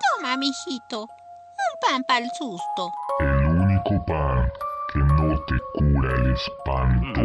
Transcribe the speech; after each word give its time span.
Toma, 0.00 0.36
mijito. 0.36 1.02
Un 1.02 1.08
pan 1.80 2.04
para 2.04 2.24
el 2.24 2.30
susto. 2.30 2.92
El 3.20 3.46
único 3.46 4.04
pan 4.06 4.50
que 4.92 4.98
no 4.98 5.38
te 5.44 5.54
cura 5.74 6.10
el 6.16 6.32
espanto. 6.32 7.20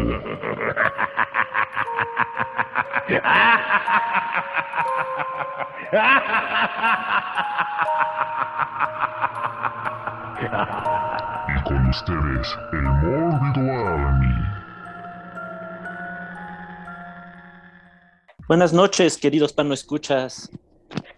Y 11.48 11.62
con 11.62 11.88
ustedes, 11.88 12.58
el 12.72 12.82
Mórbido 12.82 13.62
Army. 13.88 14.55
Buenas 18.48 18.72
noches, 18.72 19.18
queridos 19.18 19.52
pano 19.52 19.74
escuchas. 19.74 20.48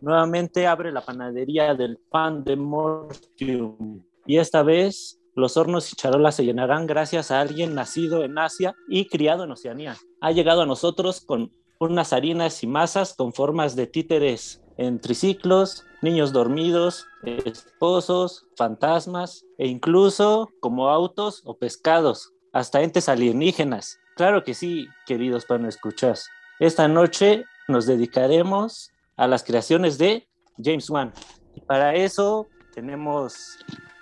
Nuevamente 0.01 0.67
abre 0.67 0.91
la 0.91 1.03
panadería 1.03 1.75
del 1.75 1.99
pan 1.99 2.43
de 2.43 2.57
Mortium. 2.57 4.03
Y 4.25 4.39
esta 4.39 4.63
vez 4.63 5.21
los 5.35 5.59
hornos 5.59 5.93
y 5.93 5.97
charolas 5.97 6.37
se 6.37 6.47
llenarán 6.47 6.87
gracias 6.87 7.31
a 7.31 7.43
alguien 7.43 7.75
nacido 7.75 8.25
en 8.25 8.39
Asia 8.39 8.75
y 8.89 9.09
criado 9.09 9.45
en 9.45 9.51
Oceanía. 9.51 9.99
Ha 10.23 10.33
llegado 10.33 10.63
a 10.63 10.67
nosotros 10.67 11.21
con 11.21 11.53
unas 11.79 12.15
harinas 12.15 12.63
y 12.63 12.67
masas 12.67 13.13
con 13.13 13.35
formas 13.35 13.77
de 13.77 13.87
títeres 13.87 14.63
en 14.79 14.99
triciclos, 14.99 15.85
niños 16.01 16.33
dormidos, 16.33 17.07
esposos, 17.25 18.47
fantasmas 18.57 19.45
e 19.59 19.67
incluso 19.67 20.49
como 20.61 20.89
autos 20.89 21.43
o 21.45 21.59
pescados, 21.59 22.33
hasta 22.55 22.81
entes 22.81 23.07
alienígenas. 23.07 23.99
Claro 24.17 24.45
que 24.45 24.55
sí, 24.55 24.87
queridos 25.07 25.45
pano 25.45 25.69
escuchas. 25.69 26.31
Esta 26.59 26.89
noche 26.89 27.45
nos 27.69 27.87
dedicaremos 27.87 28.91
a 29.17 29.29
las 29.29 29.45
creaciones 29.45 29.97
de 29.97 30.27
James 30.61 30.91
Wan. 30.91 31.13
Y 31.55 31.61
para 31.61 31.95
eso 31.95 32.49
tenemos 32.75 33.59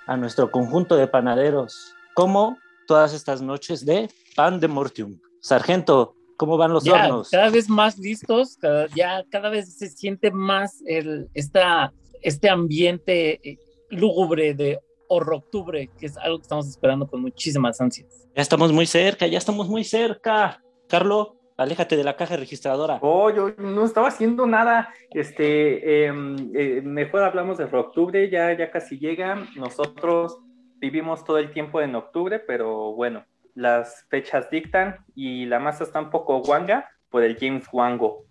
a 0.06 0.16
nuestro 0.16 0.50
conjunto 0.50 0.96
de 0.96 1.06
panaderos, 1.06 1.94
como 2.14 2.56
todas 2.86 3.12
estas 3.12 3.42
noches 3.42 3.84
de 3.84 4.08
Pan 4.34 4.58
de 4.58 4.68
Mortium. 4.68 5.18
Sargento, 5.42 6.14
¿cómo 6.38 6.56
van 6.56 6.72
los 6.72 6.84
ya, 6.84 6.94
hornos? 6.94 7.28
cada 7.28 7.50
vez 7.50 7.68
más 7.68 7.98
listos, 7.98 8.56
cada, 8.56 8.86
ya 8.94 9.22
cada 9.30 9.50
vez 9.50 9.76
se 9.76 9.90
siente 9.90 10.30
más 10.30 10.82
el, 10.86 11.28
esta, 11.34 11.92
este 12.22 12.48
ambiente 12.48 13.38
eh, 13.46 13.58
lúgubre 13.90 14.54
de 14.54 14.80
horror-octubre, 15.08 15.90
que 15.98 16.06
es 16.06 16.16
algo 16.16 16.38
que 16.38 16.42
estamos 16.42 16.68
esperando 16.68 17.06
con 17.06 17.20
muchísimas 17.20 17.78
ansias. 17.82 18.08
Ya 18.34 18.40
estamos 18.40 18.72
muy 18.72 18.86
cerca, 18.86 19.26
ya 19.26 19.36
estamos 19.36 19.68
muy 19.68 19.84
cerca. 19.84 20.62
Carlo, 20.88 21.35
aléjate 21.56 21.96
de 21.96 22.04
la 22.04 22.16
caja 22.16 22.36
registradora. 22.36 22.98
Oh, 23.02 23.30
yo 23.30 23.50
no 23.58 23.84
estaba 23.84 24.08
haciendo 24.08 24.46
nada. 24.46 24.88
Este, 25.10 26.06
eh, 26.06 26.12
eh, 26.54 26.82
mejor 26.82 27.22
hablamos 27.22 27.58
de 27.58 27.64
octubre, 27.64 28.28
ya, 28.30 28.52
ya 28.56 28.70
casi 28.70 28.98
llega. 28.98 29.46
Nosotros 29.56 30.38
vivimos 30.78 31.24
todo 31.24 31.38
el 31.38 31.50
tiempo 31.52 31.80
en 31.80 31.94
octubre, 31.94 32.38
pero 32.38 32.92
bueno, 32.94 33.24
las 33.54 34.06
fechas 34.10 34.50
dictan 34.50 35.04
y 35.14 35.46
la 35.46 35.58
masa 35.58 35.84
está 35.84 36.00
un 36.00 36.10
poco 36.10 36.40
guanga 36.42 36.88
por 37.08 37.22
el 37.22 37.36
James 37.38 37.66
Wango. 37.72 38.24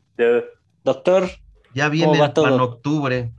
Doctor, 0.83 1.27
Ya 1.73 1.85
¿Cómo 1.85 1.91
viene 1.91 2.19
va 2.19 2.25
el 2.27 2.33
todo? 2.33 2.45
pan 2.45 2.59
octubre. 2.61 3.31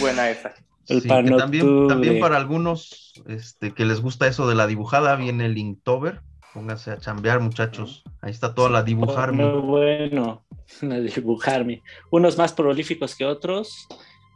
Buena 0.00 0.30
esa. 0.30 0.54
el 0.88 1.02
Sí, 1.02 1.08
pan 1.08 1.26
que 1.26 1.36
también, 1.36 1.64
octubre. 1.68 1.88
también 1.88 2.20
para 2.20 2.36
algunos 2.36 3.12
este, 3.26 3.72
que 3.72 3.84
les 3.84 4.00
gusta 4.00 4.26
eso 4.26 4.48
de 4.48 4.54
la 4.54 4.66
dibujada, 4.66 5.14
viene 5.16 5.46
el 5.46 5.58
Inktober. 5.58 6.22
Pónganse 6.54 6.90
a 6.90 6.98
chambear, 6.98 7.40
muchachos. 7.40 8.04
Ahí 8.20 8.30
está 8.30 8.54
toda 8.54 8.68
la 8.68 8.82
dibujarme. 8.82 9.44
Muy 9.44 9.60
bueno, 9.60 10.44
a 10.82 11.00
dibujarme. 11.00 11.82
Unos 12.10 12.36
más 12.36 12.52
prolíficos 12.52 13.14
que 13.14 13.24
otros. 13.24 13.88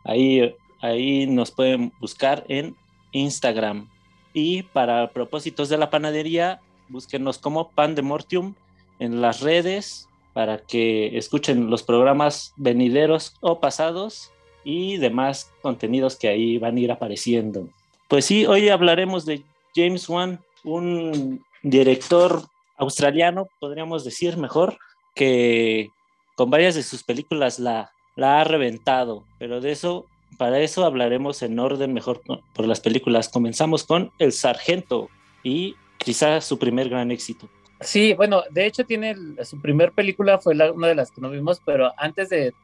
Ahí, 0.05 0.55
ahí 0.81 1.27
nos 1.27 1.51
pueden 1.51 1.93
buscar 2.01 2.45
en 2.49 2.75
Instagram. 3.13 3.89
Y 4.33 4.63
para 4.63 5.13
propósitos 5.13 5.69
de 5.69 5.79
la 5.79 5.91
panadería, 5.91 6.61
búsquenos 6.89 7.39
como 7.39 7.71
Pan 7.71 7.95
de 7.95 8.03
Mortium 8.03 8.55
en 8.99 9.21
las 9.21 9.41
redes 9.41 10.09
para 10.33 10.59
que 10.59 11.17
escuchen 11.17 11.71
los 11.71 11.83
programas 11.83 12.53
venideros 12.57 13.37
o 13.41 13.61
pasados 13.61 14.33
y 14.65 14.99
demás 14.99 15.53
contenidos 15.63 16.17
que 16.17 16.29
ahí 16.29 16.59
van 16.59 16.77
a 16.77 16.81
ir 16.81 16.93
apareciendo. 16.93 17.69
Pues 18.09 18.27
sí, 18.27 18.47
hoy 18.47 18.69
hablaremos 18.69 19.25
de 19.25 19.43
James 19.75 20.09
Wan, 20.09 20.41
un 20.65 21.43
director 21.71 22.43
australiano, 22.77 23.49
podríamos 23.59 24.05
decir 24.05 24.37
mejor, 24.37 24.79
que 25.15 25.91
con 26.37 26.51
varias 26.51 26.75
de 26.75 26.83
sus 26.83 27.03
películas 27.03 27.59
la, 27.59 27.91
ha 28.17 28.45
reventado, 28.45 29.25
pero 29.39 29.61
de 29.61 29.73
eso, 29.73 30.07
para 30.39 30.61
eso 30.61 30.85
hablaremos 30.85 31.43
en 31.43 31.59
orden 31.59 31.93
mejor 31.93 32.23
por 32.55 32.67
las 32.67 32.81
películas. 32.81 33.29
Comenzamos 33.29 33.85
con 33.85 34.13
El 34.19 34.33
Sargento 34.33 35.09
y 35.43 35.75
quizás 35.99 36.45
su 36.45 36.59
primer 36.59 36.89
gran 36.89 37.11
éxito. 37.11 37.49
Sí, 37.81 38.15
bueno, 38.15 38.43
de 38.51 38.67
hecho 38.67 38.87
tiene 38.87 39.17
su 39.45 39.61
primer 39.61 39.93
película, 39.93 40.39
fue 40.39 40.55
una 40.55 40.89
de 40.89 40.95
las 40.95 41.11
que 41.11 41.21
no 41.21 41.31
vimos, 41.31 41.61
pero 41.65 41.93
antes 41.99 42.31
de, 42.31 42.55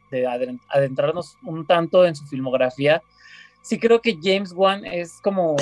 adentrarnos 0.68 1.36
un 1.42 1.66
tanto 1.66 2.06
en 2.06 2.14
su 2.14 2.24
filmografía, 2.26 3.02
sí 3.62 3.78
creo 3.78 4.00
que 4.00 4.18
James 4.22 4.52
Wan 4.52 4.86
es 4.86 5.20
como 5.20 5.56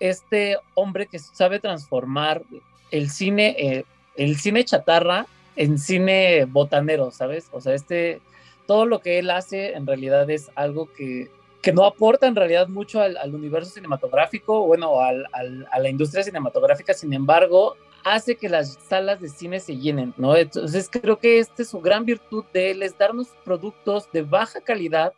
este 0.00 0.56
hombre 0.74 1.06
que 1.06 1.18
sabe 1.18 1.60
transformar 1.60 2.42
el 2.90 3.10
cine, 3.10 3.56
eh, 3.58 3.84
el 4.16 4.36
cine 4.36 4.64
chatarra 4.64 5.26
en 5.56 5.78
cine 5.78 6.44
botanero, 6.46 7.10
¿sabes? 7.10 7.48
O 7.52 7.60
sea, 7.60 7.74
este, 7.74 8.20
todo 8.66 8.86
lo 8.86 9.00
que 9.00 9.18
él 9.18 9.30
hace 9.30 9.72
en 9.72 9.86
realidad 9.86 10.28
es 10.30 10.50
algo 10.54 10.92
que, 10.92 11.30
que 11.62 11.72
no 11.72 11.84
aporta 11.84 12.26
en 12.26 12.36
realidad 12.36 12.68
mucho 12.68 13.00
al, 13.00 13.34
universo 13.34 13.70
cinematográfico, 13.72 14.66
bueno, 14.66 15.00
al- 15.00 15.26
al- 15.32 15.66
a 15.70 15.78
la 15.80 15.88
industria 15.88 16.22
cinematográfica, 16.22 16.94
sin 16.94 17.12
embargo, 17.12 17.76
hace 18.04 18.36
que 18.36 18.48
las 18.48 18.78
salas 18.88 19.20
de 19.20 19.28
cine 19.28 19.58
se 19.60 19.76
llenen, 19.76 20.14
¿no? 20.16 20.36
Entonces 20.36 20.88
creo 20.90 21.18
que 21.18 21.38
esta 21.40 21.62
es 21.62 21.68
su 21.68 21.80
gran 21.80 22.04
virtud 22.04 22.44
de 22.52 22.70
él, 22.70 22.82
es 22.82 22.96
darnos 22.96 23.28
productos 23.44 24.10
de 24.12 24.22
baja 24.22 24.60
calidad, 24.60 25.12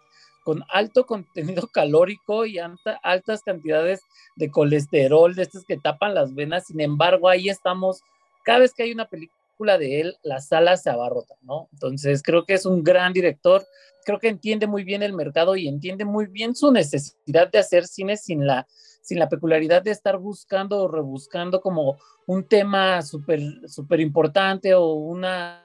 con 0.50 0.64
alto 0.68 1.06
contenido 1.06 1.68
calórico 1.72 2.44
y 2.44 2.58
alta- 2.58 2.98
altas 3.04 3.42
cantidades 3.42 4.00
de 4.34 4.50
colesterol, 4.50 5.32
de 5.32 5.42
estos 5.42 5.64
que 5.64 5.76
tapan 5.76 6.12
las 6.12 6.34
venas, 6.34 6.66
sin 6.66 6.80
embargo, 6.80 7.28
ahí 7.28 7.48
estamos, 7.48 8.02
cada 8.42 8.58
vez 8.58 8.74
que 8.74 8.82
hay 8.82 8.90
una 8.90 9.06
película 9.06 9.78
de 9.78 10.00
él, 10.00 10.16
las 10.24 10.48
salas 10.48 10.82
se 10.82 10.90
abarrotan, 10.90 11.38
¿no? 11.42 11.68
Entonces 11.72 12.20
creo 12.24 12.46
que 12.46 12.54
es 12.54 12.66
un 12.66 12.82
gran 12.82 13.12
director, 13.12 13.64
creo 14.04 14.18
que 14.18 14.26
entiende 14.26 14.66
muy 14.66 14.82
bien 14.82 15.04
el 15.04 15.12
mercado 15.12 15.54
y 15.54 15.68
entiende 15.68 16.04
muy 16.04 16.26
bien 16.26 16.56
su 16.56 16.72
necesidad 16.72 17.48
de 17.48 17.58
hacer 17.58 17.86
cine 17.86 18.16
sin 18.16 18.44
la, 18.44 18.66
sin 19.00 19.18
la 19.18 19.28
peculiaridad 19.28 19.82
de 19.82 19.90
estar 19.90 20.18
buscando 20.18 20.84
o 20.84 20.88
rebuscando 20.88 21.60
como 21.60 21.96
un 22.26 22.44
tema 22.44 23.02
súper 23.02 23.40
súper 23.66 24.00
importante 24.00 24.74
o 24.74 24.92
una, 24.92 25.64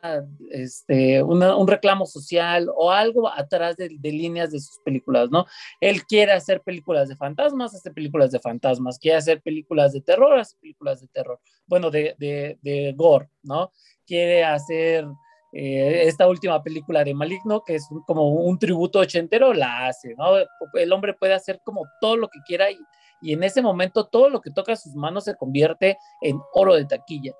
este, 0.49 1.21
un 1.21 1.67
reclamo 1.67 2.05
social 2.05 2.69
o 2.75 2.91
algo 2.91 3.29
atrás 3.29 3.77
de, 3.77 3.89
de 3.99 4.11
líneas 4.11 4.51
de 4.51 4.59
sus 4.59 4.79
películas, 4.79 5.29
¿no? 5.29 5.45
Él 5.79 6.03
quiere 6.05 6.31
hacer 6.31 6.61
películas 6.61 7.07
de 7.07 7.15
fantasmas, 7.15 7.75
hace 7.75 7.91
películas 7.91 8.31
de 8.31 8.39
fantasmas, 8.39 8.97
quiere 8.97 9.17
hacer 9.17 9.41
películas 9.41 9.93
de 9.93 10.01
terror, 10.01 10.39
hace 10.39 10.57
películas 10.57 11.01
de 11.01 11.07
terror, 11.07 11.39
bueno, 11.67 11.91
de, 11.91 12.15
de, 12.17 12.93
gore, 12.95 13.29
¿no? 13.43 13.71
Quiere 14.05 14.43
hacer 14.43 15.05
eh, 15.53 16.03
esta 16.05 16.27
última 16.27 16.63
película 16.63 17.03
de 17.03 17.13
Maligno, 17.13 17.63
que 17.63 17.75
es 17.75 17.87
como 18.07 18.29
un 18.29 18.57
tributo 18.57 18.99
ochentero, 18.99 19.53
la 19.53 19.87
hace, 19.87 20.15
¿no? 20.17 20.37
El 20.73 20.93
hombre 20.93 21.13
puede 21.13 21.33
hacer 21.33 21.59
como 21.63 21.85
todo 22.01 22.17
lo 22.17 22.27
que 22.27 22.39
quiera 22.47 22.71
y, 22.71 22.77
y 23.21 23.33
en 23.33 23.43
ese 23.43 23.61
momento 23.61 24.07
todo 24.07 24.29
lo 24.29 24.41
que 24.41 24.51
toca 24.51 24.75
sus 24.75 24.95
manos 24.95 25.25
se 25.25 25.35
convierte 25.35 25.97
en 26.21 26.39
oro 26.53 26.75
de 26.75 26.85
taquilla. 26.85 27.33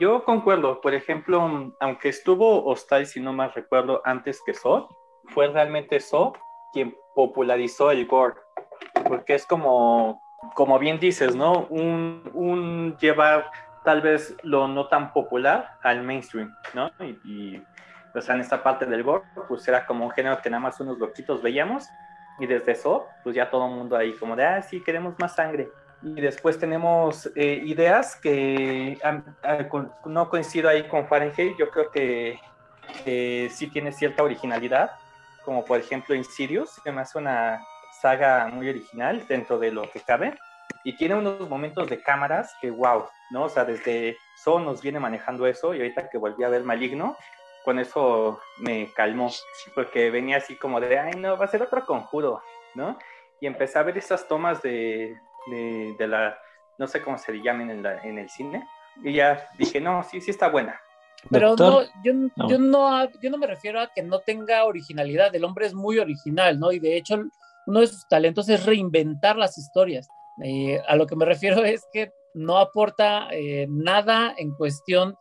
Yo 0.00 0.24
concuerdo, 0.24 0.80
por 0.80 0.94
ejemplo, 0.94 1.72
aunque 1.80 2.08
estuvo 2.08 2.64
Hostal, 2.64 3.06
si 3.06 3.20
no 3.20 3.32
más 3.32 3.54
recuerdo, 3.54 4.00
antes 4.04 4.40
que 4.44 4.54
So, 4.54 4.88
fue 5.28 5.48
realmente 5.48 6.00
So 6.00 6.32
quien 6.72 6.96
popularizó 7.14 7.90
el 7.90 8.06
gore, 8.06 8.34
porque 9.06 9.34
es 9.34 9.44
como, 9.44 10.22
como 10.54 10.78
bien 10.78 10.98
dices, 10.98 11.36
¿no? 11.36 11.66
Un, 11.68 12.30
un 12.32 12.96
llevar 12.98 13.50
tal 13.84 14.00
vez 14.00 14.34
lo 14.42 14.68
no 14.68 14.88
tan 14.88 15.12
popular 15.12 15.76
al 15.82 16.02
mainstream, 16.02 16.54
¿no? 16.72 16.90
Y, 17.00 17.18
y, 17.24 17.62
o 18.14 18.20
sea, 18.20 18.34
en 18.34 18.40
esta 18.40 18.62
parte 18.62 18.86
del 18.86 19.02
gore, 19.02 19.24
pues 19.48 19.66
era 19.68 19.86
como 19.86 20.06
un 20.06 20.10
género 20.10 20.40
que 20.40 20.50
nada 20.50 20.62
más 20.62 20.80
unos 20.80 20.98
loquitos 20.98 21.42
veíamos, 21.42 21.88
y 22.38 22.46
desde 22.46 22.72
eso, 22.72 23.06
pues 23.22 23.34
ya 23.36 23.50
todo 23.50 23.66
el 23.66 23.74
mundo 23.74 23.96
ahí 23.96 24.12
como 24.14 24.34
de, 24.36 24.44
ah, 24.44 24.62
sí, 24.62 24.82
queremos 24.82 25.14
más 25.18 25.34
sangre. 25.34 25.70
Y 26.02 26.20
después 26.20 26.58
tenemos 26.58 27.30
eh, 27.36 27.62
ideas 27.64 28.16
que 28.16 28.98
ah, 29.04 29.20
ah, 29.42 29.68
con- 29.68 29.92
no 30.04 30.28
coincido 30.28 30.68
ahí 30.68 30.88
con 30.88 31.06
Fahrenheit, 31.06 31.56
yo 31.56 31.70
creo 31.70 31.90
que 31.90 32.40
eh, 33.06 33.48
sí 33.52 33.68
tiene 33.68 33.92
cierta 33.92 34.22
originalidad, 34.22 34.90
como 35.44 35.64
por 35.64 35.78
ejemplo 35.78 36.14
Insidious, 36.14 36.80
que 36.82 36.90
me 36.90 37.02
hace 37.02 37.18
una 37.18 37.60
saga 38.00 38.48
muy 38.48 38.68
original 38.68 39.24
dentro 39.28 39.58
de 39.58 39.70
lo 39.70 39.88
que 39.90 40.00
cabe. 40.00 40.34
Y 40.84 40.96
tiene 40.96 41.14
unos 41.14 41.48
momentos 41.48 41.88
de 41.88 42.02
cámaras 42.02 42.56
que, 42.60 42.70
wow, 42.70 43.04
¿no? 43.30 43.44
O 43.44 43.48
sea, 43.48 43.64
desde 43.64 44.16
So 44.42 44.58
nos 44.58 44.82
viene 44.82 44.98
manejando 44.98 45.46
eso 45.46 45.74
y 45.74 45.78
ahorita 45.78 46.08
que 46.10 46.18
volví 46.18 46.42
a 46.42 46.48
ver 46.48 46.64
Maligno, 46.64 47.16
con 47.64 47.78
eso 47.78 48.40
me 48.58 48.92
calmó, 48.92 49.30
porque 49.74 50.10
venía 50.10 50.38
así 50.38 50.56
como 50.56 50.80
de, 50.80 50.98
ay, 50.98 51.12
no, 51.16 51.36
va 51.36 51.44
a 51.44 51.48
ser 51.48 51.62
otro 51.62 51.84
conjuro, 51.84 52.42
¿no? 52.74 52.98
Y 53.40 53.46
empecé 53.46 53.78
a 53.78 53.82
ver 53.82 53.98
esas 53.98 54.26
tomas 54.28 54.62
de, 54.62 55.16
de, 55.50 55.94
de 55.98 56.08
la, 56.08 56.38
no 56.78 56.86
sé 56.86 57.02
cómo 57.02 57.18
se 57.18 57.32
llamen 57.42 57.70
en, 57.70 57.82
la, 57.82 58.02
en 58.02 58.18
el 58.18 58.28
cine, 58.28 58.66
y 59.02 59.14
ya 59.14 59.48
dije, 59.58 59.80
no, 59.80 60.02
sí, 60.02 60.20
sí 60.20 60.30
está 60.30 60.48
buena. 60.48 60.80
Pero 61.30 61.54
no, 61.56 61.82
yo, 62.02 62.12
no. 62.14 62.48
Yo, 62.48 62.58
no, 62.58 63.08
yo 63.20 63.30
no 63.30 63.38
me 63.38 63.46
refiero 63.46 63.80
a 63.80 63.88
que 63.94 64.02
no 64.02 64.20
tenga 64.20 64.64
originalidad. 64.64 65.34
El 65.34 65.44
hombre 65.44 65.66
es 65.66 65.74
muy 65.74 65.98
original, 65.98 66.58
¿no? 66.58 66.72
Y 66.72 66.80
de 66.80 66.96
hecho, 66.96 67.22
uno 67.66 67.80
de 67.80 67.86
sus 67.86 68.06
talentos 68.08 68.48
es 68.48 68.66
reinventar 68.66 69.36
las 69.36 69.56
historias. 69.56 70.08
Eh, 70.42 70.80
a 70.88 70.96
lo 70.96 71.06
que 71.06 71.16
me 71.16 71.24
refiero 71.24 71.62
es 71.64 71.86
que 71.92 72.10
no 72.34 72.58
aporta 72.58 73.28
eh, 73.30 73.66
nada 73.68 74.34
en 74.36 74.52
cuestión 74.54 75.14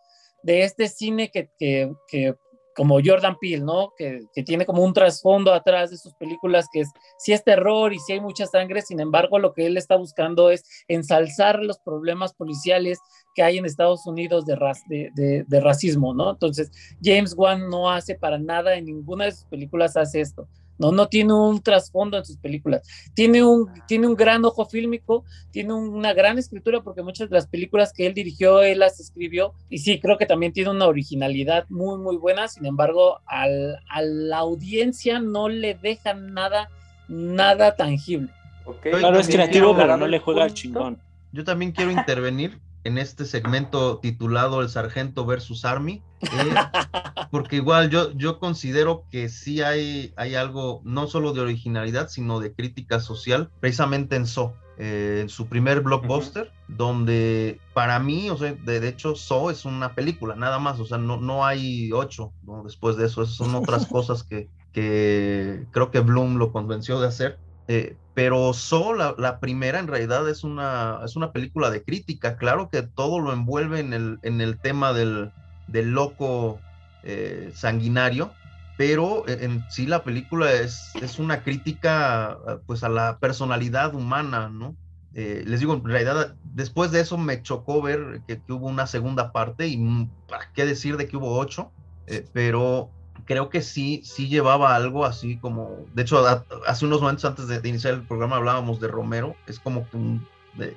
de 0.44 0.64
este 0.64 0.88
cine 0.88 1.30
que, 1.30 1.50
que, 1.58 1.92
que 2.08 2.36
como 2.76 3.00
Jordan 3.04 3.36
Peele, 3.40 3.64
¿no? 3.64 3.92
Que, 3.98 4.22
que, 4.34 4.44
tiene 4.44 4.66
como 4.66 4.84
un 4.84 4.94
trasfondo 4.94 5.54
atrás 5.54 5.92
de 5.92 5.98
sus 5.98 6.14
películas 6.16 6.68
que 6.72 6.82
es, 6.82 6.90
sí 7.18 7.34
es 7.34 7.44
terror 7.44 7.94
y 7.94 8.00
sí 8.00 8.14
hay 8.14 8.22
mucha 8.22 8.46
sangre, 8.46 8.82
sin 8.82 9.00
embargo, 9.00 9.40
lo 9.40 9.54
que 9.54 9.66
él 9.66 9.78
está 9.78 9.98
buscando 9.98 10.50
es 10.50 10.64
ensalzar 10.88 11.60
los 11.60 11.80
problemas 11.80 12.34
policiales 12.34 13.00
que 13.36 13.44
hay 13.44 13.58
en 13.58 13.66
Estados 13.66 14.06
Unidos 14.06 14.46
de, 14.46 14.56
ras, 14.56 14.82
de, 14.88 15.12
de 15.48 15.60
racismo, 15.60 16.14
¿no? 16.14 16.32
Entonces, 16.32 16.72
James 17.04 17.34
Wan 17.38 17.70
no 17.70 17.90
hace 17.90 18.16
para 18.16 18.38
nada, 18.38 18.76
en 18.76 18.86
ninguna 18.86 19.26
de 19.26 19.32
sus 19.34 19.46
películas 19.46 19.98
hace 19.98 20.22
esto. 20.22 20.48
No, 20.82 20.92
no 20.92 21.08
tiene 21.08 21.32
un 21.34 21.62
trasfondo 21.62 22.18
en 22.18 22.26
sus 22.26 22.38
películas. 22.38 22.82
Tiene 23.14 23.44
un, 23.44 23.70
tiene 23.88 24.08
un 24.08 24.16
gran 24.16 24.44
ojo 24.44 24.66
fílmico, 24.66 25.24
tiene 25.52 25.74
una 25.74 26.12
gran 26.14 26.40
escritura, 26.40 26.82
porque 26.82 27.04
muchas 27.04 27.30
de 27.30 27.36
las 27.36 27.46
películas 27.46 27.94
que 27.94 28.08
él 28.08 28.16
dirigió, 28.16 28.64
él 28.64 28.80
las 28.80 29.00
escribió. 29.00 29.54
Y 29.70 29.78
sí, 29.78 30.00
creo 30.00 30.18
que 30.18 30.26
también 30.26 30.54
tiene 30.54 30.72
una 30.72 30.88
originalidad 30.88 31.66
muy, 31.70 32.00
muy 32.00 32.18
buena. 32.18 32.48
Sin 32.48 32.66
embargo, 32.66 33.20
al, 33.28 33.78
a 33.90 34.02
la 34.02 34.40
audiencia 34.40 35.20
no 35.20 35.50
le 35.50 35.76
deja 35.76 36.16
nada, 36.16 36.72
nada 37.08 37.76
tangible. 37.76 38.30
Okay. 38.66 38.94
Claro, 38.94 39.20
es 39.20 39.28
creativo, 39.28 39.78
pero 39.78 39.98
no 39.98 40.08
le 40.08 40.18
juega 40.18 40.46
al 40.46 40.54
chingón. 40.56 40.98
Yo 41.32 41.44
también 41.44 41.74
quiero 41.74 41.92
intervenir 41.92 42.60
en 42.84 42.98
este 42.98 43.26
segmento 43.26 44.00
titulado 44.00 44.62
El 44.62 44.70
Sargento 44.70 45.26
versus 45.26 45.66
Army, 45.66 46.04
eh, 46.22 46.28
porque 47.32 47.58
igual 47.58 47.90
yo, 47.90 48.12
yo 48.14 48.40
considero 48.40 49.06
que 49.12 49.30
sí 49.30 49.62
hay, 49.62 50.14
hay 50.18 50.36
algo 50.36 50.82
no 50.84 51.08
solo 51.08 51.34
de 51.34 51.42
originalidad, 51.42 52.10
sino 52.10 52.40
de 52.40 52.54
crítica 52.54 53.00
social, 53.00 53.52
precisamente 53.60 54.16
en 54.16 54.26
So, 54.26 54.54
eh, 54.78 55.20
en 55.22 55.30
su 55.30 55.48
primer 55.48 55.82
blockbuster, 55.82 56.44
uh 56.44 56.48
-huh. 56.48 56.76
donde 56.76 57.60
para 57.74 58.00
mí, 58.00 58.30
o 58.30 58.38
sea, 58.38 58.54
de, 58.54 58.80
de, 58.80 58.88
hecho, 58.88 59.16
So 59.16 59.52
es 59.52 59.66
una 59.66 59.94
película, 59.94 60.36
nada 60.36 60.58
más, 60.58 60.80
o 60.80 60.86
sea, 60.86 60.98
no, 60.98 61.18
no 61.18 61.46
hay 61.46 61.92
ocho, 61.92 62.34
¿no? 62.44 62.64
después 62.64 62.98
de 62.98 63.06
eso, 63.06 63.22
esas 63.22 63.36
son 63.36 63.54
otras 63.54 63.86
cosas 63.88 64.24
que, 64.24 64.50
que 64.72 65.68
creo 65.72 65.92
que 65.92 66.00
Bloom 66.00 66.38
lo 66.38 66.52
convenció 66.52 67.00
de 67.00 67.08
hacer. 67.08 67.38
Eh, 67.72 67.96
pero 68.14 68.52
So, 68.52 68.94
la, 68.94 69.16
la, 69.18 69.40
primera 69.40 69.80
en 69.80 69.88
realidad 69.88 70.28
es 70.28 70.44
una, 70.44 71.00
es 71.06 71.16
una 71.16 71.32
película 71.32 71.70
de 71.70 71.82
crítica, 71.84 72.36
claro 72.36 72.70
que 72.70 72.82
todo 72.82 73.22
lo 73.22 73.32
envuelve 73.32 73.80
en 73.80 73.94
el, 73.94 74.20
en 74.24 74.42
el 74.42 74.60
tema 74.60 74.92
del, 74.92 75.32
del 75.68 75.92
loco 75.92 76.60
eh, 77.04 77.50
sanguinario, 77.56 78.34
pero 78.78 79.26
en, 79.30 79.44
en, 79.44 79.66
sí 79.70 79.86
la 79.88 80.04
película 80.04 80.52
es, 80.52 80.92
es 81.02 81.18
una 81.18 81.44
crítica 81.44 82.38
pues 82.66 82.84
a 82.84 82.90
la 82.90 83.20
personalidad 83.20 83.96
humana, 83.96 84.50
¿no? 84.50 84.76
Eh, 85.14 85.46
les 85.48 85.62
digo, 85.62 85.74
en 85.74 85.86
realidad 85.86 86.36
después 86.44 86.92
de 86.92 87.00
eso 87.00 87.18
me 87.18 87.42
chocó 87.42 87.82
ver 87.82 88.22
que, 88.28 88.42
que 88.42 88.52
hubo 88.52 88.68
una 88.68 88.86
segunda 88.86 89.32
parte 89.32 89.68
y 89.68 89.78
mm, 89.78 90.10
para 90.28 90.52
qué 90.52 90.66
decir 90.66 90.98
de 90.98 91.08
que 91.08 91.16
hubo 91.16 91.38
ocho, 91.38 91.72
eh, 92.08 92.26
pero 92.34 92.92
creo 93.32 93.48
que 93.50 93.62
sí, 93.62 94.02
sí 94.04 94.28
llevaba 94.28 94.76
algo 94.76 95.06
así 95.06 95.38
como, 95.38 95.86
de 95.94 96.02
hecho, 96.02 96.28
a, 96.28 96.46
hace 96.68 96.86
unos 96.86 97.00
momentos 97.00 97.24
antes 97.24 97.48
de, 97.48 97.62
de, 97.62 97.70
iniciar 97.70 97.94
el 97.94 98.06
programa 98.06 98.36
hablábamos 98.36 98.82
de 98.82 98.90
Romero, 98.90 99.38
es 99.48 99.58
como 99.58 99.88
un, 99.94 100.28
de, 100.56 100.76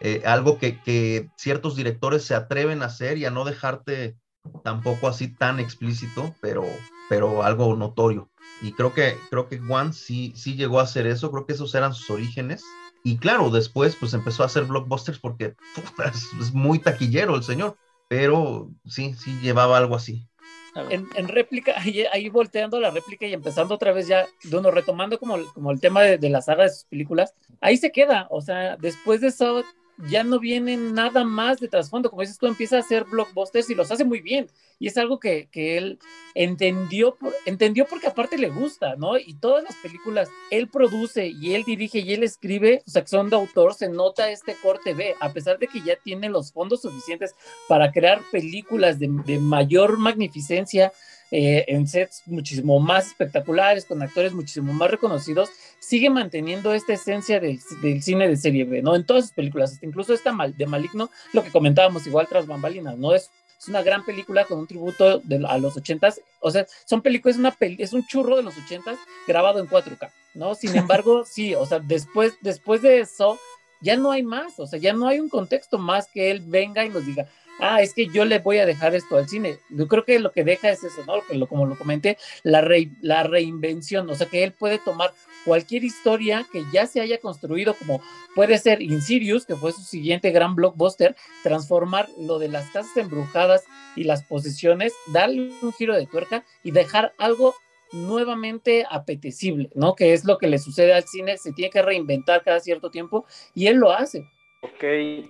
eh, 0.00 0.22
algo 0.26 0.58
que, 0.58 0.78
que, 0.82 1.30
ciertos 1.36 1.74
directores 1.74 2.22
se 2.22 2.34
atreven 2.34 2.82
a 2.82 2.86
hacer 2.86 3.16
y 3.16 3.24
a 3.24 3.30
no 3.30 3.46
dejarte 3.46 4.14
tampoco 4.62 5.08
así 5.08 5.28
tan 5.28 5.58
explícito, 5.58 6.34
pero, 6.42 6.66
pero 7.08 7.42
algo 7.42 7.74
notorio. 7.74 8.28
Y 8.60 8.72
creo 8.72 8.92
que, 8.92 9.16
creo 9.30 9.48
que 9.48 9.58
Juan 9.58 9.94
sí, 9.94 10.34
sí 10.36 10.54
llegó 10.54 10.80
a 10.80 10.82
hacer 10.82 11.06
eso, 11.06 11.32
creo 11.32 11.46
que 11.46 11.54
esos 11.54 11.74
eran 11.74 11.94
sus 11.94 12.10
orígenes. 12.10 12.62
Y 13.04 13.16
claro, 13.16 13.48
después 13.48 13.96
pues 13.96 14.12
empezó 14.12 14.42
a 14.42 14.46
hacer 14.46 14.64
blockbusters 14.64 15.18
porque 15.18 15.54
es, 16.12 16.28
es 16.38 16.52
muy 16.52 16.78
taquillero 16.78 17.36
el 17.36 17.42
señor, 17.42 17.78
pero 18.06 18.70
sí, 18.84 19.14
sí 19.14 19.38
llevaba 19.40 19.78
algo 19.78 19.96
así. 19.96 20.28
En, 20.90 21.08
en, 21.14 21.28
réplica, 21.28 21.74
ahí, 21.80 22.04
ahí, 22.12 22.28
volteando 22.28 22.78
la 22.80 22.90
réplica 22.90 23.26
y 23.26 23.32
empezando 23.32 23.74
otra 23.74 23.92
vez 23.92 24.08
ya, 24.08 24.26
de 24.44 24.70
retomando 24.70 25.18
como, 25.18 25.38
como 25.54 25.70
el 25.70 25.80
tema 25.80 26.02
de, 26.02 26.18
de, 26.18 26.30
la 26.30 26.42
saga 26.42 26.64
de 26.64 26.70
sus 26.70 26.84
películas, 26.84 27.34
ahí 27.60 27.76
se 27.76 27.92
queda, 27.92 28.26
o 28.30 28.40
sea, 28.40 28.76
después 28.76 29.20
de 29.20 29.28
eso 29.28 29.64
ya 30.08 30.24
no 30.24 30.38
viene 30.38 30.76
nada 30.76 31.24
más 31.24 31.58
de 31.60 31.68
trasfondo, 31.68 32.10
como 32.10 32.22
dices 32.22 32.38
tú, 32.38 32.46
empieza 32.46 32.76
a 32.76 32.80
hacer 32.80 33.04
blockbusters 33.04 33.70
y 33.70 33.74
los 33.74 33.90
hace 33.90 34.04
muy 34.04 34.20
bien, 34.20 34.48
y 34.78 34.88
es 34.88 34.96
algo 34.98 35.18
que, 35.18 35.48
que 35.50 35.78
él 35.78 35.98
entendió, 36.34 37.14
por, 37.14 37.32
entendió 37.46 37.86
porque 37.86 38.08
aparte 38.08 38.36
le 38.36 38.50
gusta, 38.50 38.96
¿no? 38.96 39.18
Y 39.18 39.34
todas 39.34 39.64
las 39.64 39.74
películas 39.76 40.28
él 40.50 40.68
produce 40.68 41.28
y 41.28 41.54
él 41.54 41.64
dirige 41.64 42.00
y 42.00 42.12
él 42.12 42.22
escribe, 42.22 42.82
o 42.86 42.90
sea, 42.90 43.02
que 43.02 43.08
son 43.08 43.30
de 43.30 43.36
autor, 43.36 43.74
se 43.74 43.88
nota 43.88 44.30
este 44.30 44.54
corte 44.62 44.92
B, 44.92 45.14
a 45.20 45.32
pesar 45.32 45.58
de 45.58 45.66
que 45.66 45.80
ya 45.82 45.96
tiene 45.96 46.28
los 46.28 46.52
fondos 46.52 46.82
suficientes 46.82 47.34
para 47.68 47.90
crear 47.90 48.20
películas 48.30 48.98
de, 48.98 49.08
de 49.24 49.38
mayor 49.38 49.98
magnificencia, 49.98 50.92
eh, 51.30 51.64
en 51.68 51.86
sets 51.86 52.22
muchísimo 52.26 52.78
más 52.78 53.08
espectaculares, 53.08 53.84
con 53.84 54.02
actores 54.02 54.32
muchísimo 54.32 54.72
más 54.72 54.90
reconocidos, 54.90 55.50
sigue 55.80 56.08
manteniendo 56.08 56.72
esta 56.72 56.92
esencia 56.92 57.40
del, 57.40 57.58
del 57.82 58.02
cine 58.02 58.28
de 58.28 58.36
serie 58.36 58.64
B, 58.64 58.82
¿no? 58.82 58.94
En 58.94 59.04
todas 59.04 59.24
sus 59.24 59.32
películas, 59.32 59.72
hasta 59.72 59.86
incluso 59.86 60.14
esta 60.14 60.32
mal, 60.32 60.56
de 60.56 60.66
Maligno, 60.66 61.10
lo 61.32 61.42
que 61.42 61.50
comentábamos 61.50 62.06
igual 62.06 62.28
tras 62.28 62.46
bambalinas, 62.46 62.96
¿no? 62.96 63.14
Es, 63.14 63.30
es 63.58 63.68
una 63.68 63.82
gran 63.82 64.04
película 64.04 64.44
con 64.44 64.58
un 64.58 64.66
tributo 64.66 65.18
de, 65.20 65.44
a 65.48 65.58
los 65.58 65.76
ochentas, 65.76 66.20
o 66.40 66.50
sea, 66.50 66.66
son 66.84 67.02
películas, 67.02 67.36
es, 67.36 67.40
una 67.40 67.50
peli, 67.50 67.76
es 67.80 67.92
un 67.92 68.06
churro 68.06 68.36
de 68.36 68.42
los 68.42 68.56
ochentas 68.56 68.98
grabado 69.26 69.58
en 69.58 69.68
4K, 69.68 70.10
¿no? 70.34 70.54
Sin 70.54 70.76
embargo, 70.76 71.24
sí, 71.24 71.54
o 71.54 71.66
sea, 71.66 71.80
después, 71.80 72.34
después 72.40 72.82
de 72.82 73.00
eso, 73.00 73.38
ya 73.80 73.96
no 73.96 74.10
hay 74.10 74.22
más, 74.22 74.58
o 74.58 74.66
sea, 74.66 74.78
ya 74.78 74.92
no 74.92 75.08
hay 75.08 75.20
un 75.20 75.28
contexto 75.28 75.78
más 75.78 76.08
que 76.08 76.30
él 76.30 76.40
venga 76.40 76.84
y 76.84 76.88
nos 76.88 77.04
diga, 77.04 77.28
ah, 77.60 77.82
es 77.82 77.94
que 77.94 78.06
yo 78.08 78.24
le 78.24 78.38
voy 78.38 78.58
a 78.58 78.66
dejar 78.66 78.94
esto 78.94 79.16
al 79.16 79.28
cine. 79.28 79.58
Yo 79.70 79.88
creo 79.88 80.04
que 80.04 80.18
lo 80.18 80.32
que 80.32 80.44
deja 80.44 80.70
es 80.70 80.84
eso, 80.84 81.04
¿no? 81.06 81.14
Lo, 81.34 81.46
como 81.46 81.66
lo 81.66 81.76
comenté, 81.76 82.18
la, 82.42 82.60
re, 82.60 82.90
la 83.00 83.22
reinvención, 83.22 84.08
o 84.10 84.14
sea, 84.14 84.26
que 84.26 84.44
él 84.44 84.52
puede 84.52 84.78
tomar 84.78 85.12
cualquier 85.44 85.84
historia 85.84 86.46
que 86.52 86.64
ya 86.72 86.86
se 86.86 87.00
haya 87.00 87.18
construido, 87.18 87.74
como 87.74 88.00
puede 88.34 88.58
ser 88.58 88.82
Insidious, 88.82 89.46
que 89.46 89.54
fue 89.54 89.72
su 89.72 89.82
siguiente 89.82 90.30
gran 90.32 90.56
blockbuster, 90.56 91.14
transformar 91.42 92.08
lo 92.18 92.38
de 92.38 92.48
las 92.48 92.68
casas 92.70 92.96
embrujadas 92.96 93.64
y 93.94 94.04
las 94.04 94.24
posesiones, 94.24 94.92
darle 95.12 95.52
un 95.62 95.72
giro 95.72 95.94
de 95.94 96.06
tuerca 96.06 96.44
y 96.64 96.72
dejar 96.72 97.14
algo 97.16 97.54
nuevamente 97.92 98.84
apetecible, 98.90 99.70
¿no? 99.74 99.94
Que 99.94 100.12
es 100.12 100.24
lo 100.24 100.38
que 100.38 100.48
le 100.48 100.58
sucede 100.58 100.92
al 100.92 101.04
cine, 101.04 101.38
se 101.38 101.52
tiene 101.52 101.70
que 101.70 101.82
reinventar 101.82 102.42
cada 102.42 102.60
cierto 102.60 102.90
tiempo 102.90 103.24
y 103.54 103.68
él 103.68 103.76
lo 103.76 103.92
hace. 103.92 104.28
Ok, 104.66 104.80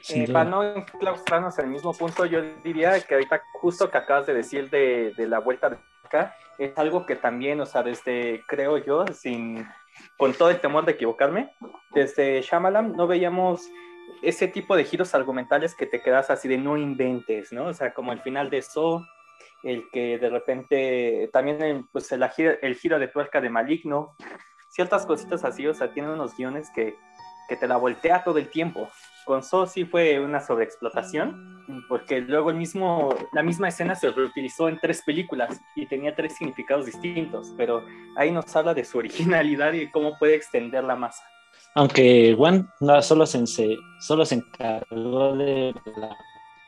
sí, 0.01 0.25
eh, 0.25 0.29
para 0.33 0.49
no 0.49 0.63
enclaustrarnos 0.63 1.59
en 1.59 1.67
el 1.67 1.71
mismo 1.73 1.93
punto, 1.93 2.25
yo 2.25 2.41
diría 2.65 2.99
que 3.01 3.15
ahorita 3.15 3.43
justo 3.61 3.91
que 3.91 3.99
acabas 3.99 4.27
de 4.27 4.33
decir 4.35 4.71
de, 4.71 5.13
de, 5.15 5.27
la 5.27 5.41
vuelta 5.41 5.69
de 5.69 5.77
acá, 6.05 6.35
es 6.59 6.77
algo 6.79 7.05
que 7.05 7.17
también, 7.17 7.61
o 7.61 7.67
sea, 7.67 7.83
desde, 7.83 8.43
creo 8.47 8.79
yo, 8.79 9.05
sin, 9.09 9.67
con 10.17 10.33
todo 10.33 10.49
el 10.51 10.61
temor 10.61 10.87
de 10.87 10.93
equivocarme, 10.93 11.53
desde 11.91 12.41
Shyamalan 12.41 12.93
no 12.93 13.07
veíamos 13.07 13.69
ese 14.23 14.49
tipo 14.49 14.75
de 14.75 14.85
giros 14.85 15.15
argumentales 15.15 15.75
que 15.75 15.87
te 15.87 16.01
quedas 16.01 16.31
así 16.31 16.49
de 16.49 16.57
no 16.57 16.79
inventes, 16.79 17.53
¿no? 17.53 17.67
O 17.67 17.75
sea, 17.75 17.93
como 17.93 18.13
el 18.13 18.23
final 18.23 18.49
de 18.49 18.59
eso, 18.59 19.07
el 19.63 19.91
que 19.91 20.19
de 20.19 20.31
repente, 20.31 21.29
también 21.31 21.61
el, 21.63 21.85
pues 21.93 22.11
el, 22.13 22.25
el 22.63 22.75
giro 22.77 22.99
de 22.99 23.09
tuerca 23.09 23.41
de 23.41 23.51
Maligno, 23.51 24.17
ciertas 24.69 25.05
cositas 25.05 25.45
así, 25.45 25.67
o 25.67 25.75
sea, 25.75 25.93
tienen 25.93 26.13
unos 26.13 26.37
guiones 26.37 26.71
que, 26.75 26.97
que 27.49 27.57
te 27.57 27.69
la 27.69 27.77
voltea 27.77 28.25
todo 28.25 28.39
el 28.39 28.49
tiempo 28.49 28.89
con 29.27 29.43
So 29.43 29.67
sí 29.67 29.85
fue 29.85 30.19
una 30.21 30.41
sobreexplotación, 30.41 31.65
porque 31.89 32.21
luego 32.21 32.51
el 32.51 32.57
mismo, 32.57 33.15
la 33.33 33.43
misma 33.43 33.69
escena 33.69 33.95
se 33.95 34.11
reutilizó 34.11 34.69
en 34.69 34.79
tres 34.79 35.03
películas 35.05 35.61
y 35.75 35.87
tenía 35.87 36.15
tres 36.15 36.37
significados 36.37 36.87
distintos, 36.87 37.53
pero 37.57 37.85
ahí 38.17 38.31
nos 38.31 38.55
habla 38.57 38.73
de 38.73 38.85
su 38.85 38.99
originalidad 38.99 39.73
y 39.75 39.91
cómo 39.91 40.17
puede 40.19 40.37
extender 40.37 40.85
la 40.85 40.97
masa. 40.97 41.23
Aunque 41.75 42.35
Juan 42.37 42.71
no, 42.81 43.03
solo, 43.03 43.27
se, 43.27 43.45
solo 44.01 44.25
se 44.25 44.37
encargó 44.37 45.37
de 45.37 45.75
la 45.97 46.17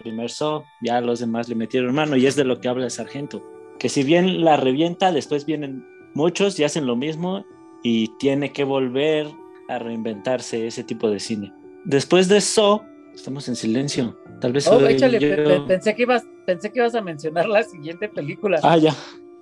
primer 0.00 0.30
So, 0.30 0.64
ya 0.82 1.00
los 1.00 1.20
demás 1.20 1.48
le 1.48 1.54
metieron 1.54 1.94
mano 1.94 2.16
y 2.16 2.26
es 2.26 2.36
de 2.36 2.44
lo 2.44 2.60
que 2.60 2.68
habla 2.68 2.84
el 2.84 2.90
sargento, 2.90 3.42
que 3.78 3.88
si 3.88 4.02
bien 4.02 4.44
la 4.44 4.56
revienta, 4.56 5.12
después 5.12 5.46
vienen 5.46 5.86
muchos 6.14 6.58
y 6.58 6.64
hacen 6.64 6.86
lo 6.86 6.96
mismo 6.96 7.44
y 7.82 8.08
tiene 8.18 8.52
que 8.52 8.64
volver 8.64 9.28
a 9.68 9.78
reinventarse 9.78 10.66
ese 10.66 10.82
tipo 10.82 11.08
de 11.10 11.20
cine. 11.20 11.52
Después 11.88 12.28
de 12.28 12.36
eso, 12.36 12.84
estamos 13.14 13.48
en 13.48 13.56
silencio. 13.56 14.16
Tal 14.40 14.52
vez 14.52 14.68
Oh, 14.68 14.86
échale, 14.86 15.18
yo. 15.18 15.66
pensé 15.66 15.94
que 15.94 16.02
ibas, 16.02 16.24
pensé 16.46 16.70
que 16.70 16.78
ibas 16.80 16.94
a 16.94 17.00
mencionar 17.00 17.48
la 17.48 17.62
siguiente 17.62 18.08
película. 18.08 18.60
Ah, 18.62 18.76
ya. 18.76 18.94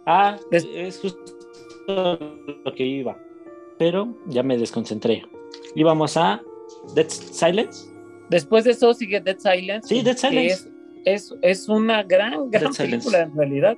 Ah, 0.06 0.38
es 0.52 0.98
justo 1.00 1.20
lo 2.64 2.72
que 2.74 2.84
iba. 2.84 3.18
Pero 3.78 4.16
ya 4.26 4.42
me 4.42 4.56
desconcentré. 4.56 5.24
Íbamos 5.74 6.16
a 6.16 6.40
Dead 6.94 7.08
Silence. 7.08 7.88
Después 8.30 8.64
de 8.64 8.70
eso 8.70 8.94
sigue 8.94 9.20
Dead 9.20 9.38
Silence. 9.38 9.88
Sí, 9.88 10.02
Dead 10.02 10.16
Silence. 10.16 10.70
Es, 11.04 11.32
es, 11.32 11.34
es 11.42 11.68
una 11.68 12.02
gran, 12.04 12.48
gran 12.50 12.64
Dead 12.64 12.72
Silence. 12.72 12.82
película 12.82 13.20
en 13.22 13.36
realidad. 13.36 13.76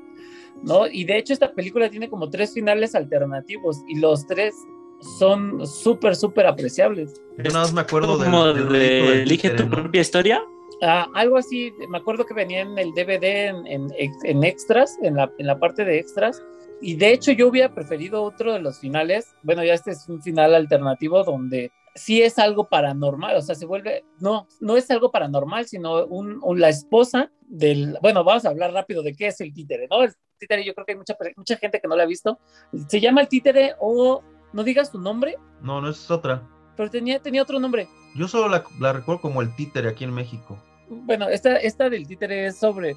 ¿no? 0.62 0.86
Y 0.86 1.04
de 1.04 1.16
hecho 1.18 1.32
esta 1.32 1.52
película 1.52 1.88
tiene 1.88 2.08
como 2.10 2.28
tres 2.30 2.52
finales 2.52 2.94
alternativos 2.94 3.78
y 3.88 3.98
los 3.98 4.26
tres 4.26 4.54
son 5.00 5.66
súper, 5.66 6.16
súper 6.16 6.46
apreciables. 6.46 7.14
Yo 7.36 7.44
nada 7.44 7.60
más 7.60 7.72
me 7.72 7.80
acuerdo 7.82 8.18
Como 8.18 8.46
de 8.46 8.64
del 8.64 8.74
Elige 9.22 9.50
tu 9.50 9.64
¿no? 9.64 9.70
propia 9.70 10.00
historia. 10.00 10.42
Ah, 10.82 11.08
algo 11.14 11.36
así, 11.36 11.72
me 11.88 11.98
acuerdo 11.98 12.24
que 12.24 12.34
venía 12.34 12.60
en 12.60 12.78
el 12.78 12.92
DVD 12.92 13.46
en, 13.48 13.66
en, 13.66 13.88
en 14.24 14.44
extras, 14.44 14.96
en 15.02 15.16
la, 15.16 15.30
en 15.38 15.46
la 15.46 15.58
parte 15.58 15.84
de 15.84 15.98
extras. 15.98 16.42
Y 16.80 16.94
de 16.94 17.12
hecho 17.12 17.32
yo 17.32 17.48
hubiera 17.48 17.74
preferido 17.74 18.22
otro 18.22 18.52
de 18.52 18.60
los 18.60 18.78
finales. 18.78 19.34
Bueno, 19.42 19.64
ya 19.64 19.74
este 19.74 19.90
es 19.92 20.08
un 20.08 20.22
final 20.22 20.54
alternativo 20.54 21.24
donde 21.24 21.72
sí 21.96 22.22
es 22.22 22.38
algo 22.38 22.68
paranormal, 22.68 23.34
o 23.34 23.42
sea, 23.42 23.56
se 23.56 23.66
vuelve, 23.66 24.04
no, 24.20 24.46
no 24.60 24.76
es 24.76 24.88
algo 24.92 25.10
paranormal, 25.10 25.66
sino 25.66 26.04
un, 26.06 26.38
un- 26.44 26.60
la 26.60 26.68
esposa 26.68 27.32
del, 27.40 27.98
bueno, 28.00 28.22
vamos 28.22 28.44
a 28.44 28.50
hablar 28.50 28.72
rápido 28.72 29.02
de 29.02 29.14
qué 29.14 29.26
es 29.28 29.40
el 29.40 29.52
títere, 29.52 29.88
¿no? 29.90 30.04
El 30.04 30.12
títere 30.38 30.64
yo 30.64 30.74
creo 30.74 30.86
que 30.86 30.92
hay 30.92 30.98
mucha, 30.98 31.16
mucha 31.36 31.56
gente 31.56 31.80
que 31.80 31.88
no 31.88 31.96
lo 31.96 32.02
ha 32.02 32.06
visto. 32.06 32.38
Se 32.86 33.00
llama 33.00 33.22
el 33.22 33.26
títere 33.28 33.72
o, 33.80 34.22
no 34.52 34.64
digas 34.64 34.90
su 34.90 35.00
nombre, 35.00 35.36
No, 35.60 35.80
no 35.80 35.88
es 35.90 36.10
otra. 36.10 36.42
pero 36.76 36.90
tenía, 36.90 37.20
tenía 37.20 37.42
otro 37.42 37.58
nombre. 37.58 37.88
Yo 38.14 38.28
solo 38.28 38.48
la, 38.48 38.64
la 38.80 38.92
recuerdo 38.92 39.20
como 39.20 39.42
el 39.42 39.54
títere 39.54 39.88
aquí 39.88 40.04
en 40.04 40.12
México. 40.14 40.58
Bueno, 40.88 41.28
esta, 41.28 41.56
esta 41.56 41.90
del 41.90 42.06
títere 42.06 42.46
es 42.46 42.58
sobre 42.58 42.96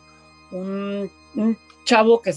un, 0.51 1.10
un 1.36 1.58
chavo 1.86 2.22
que, 2.22 2.34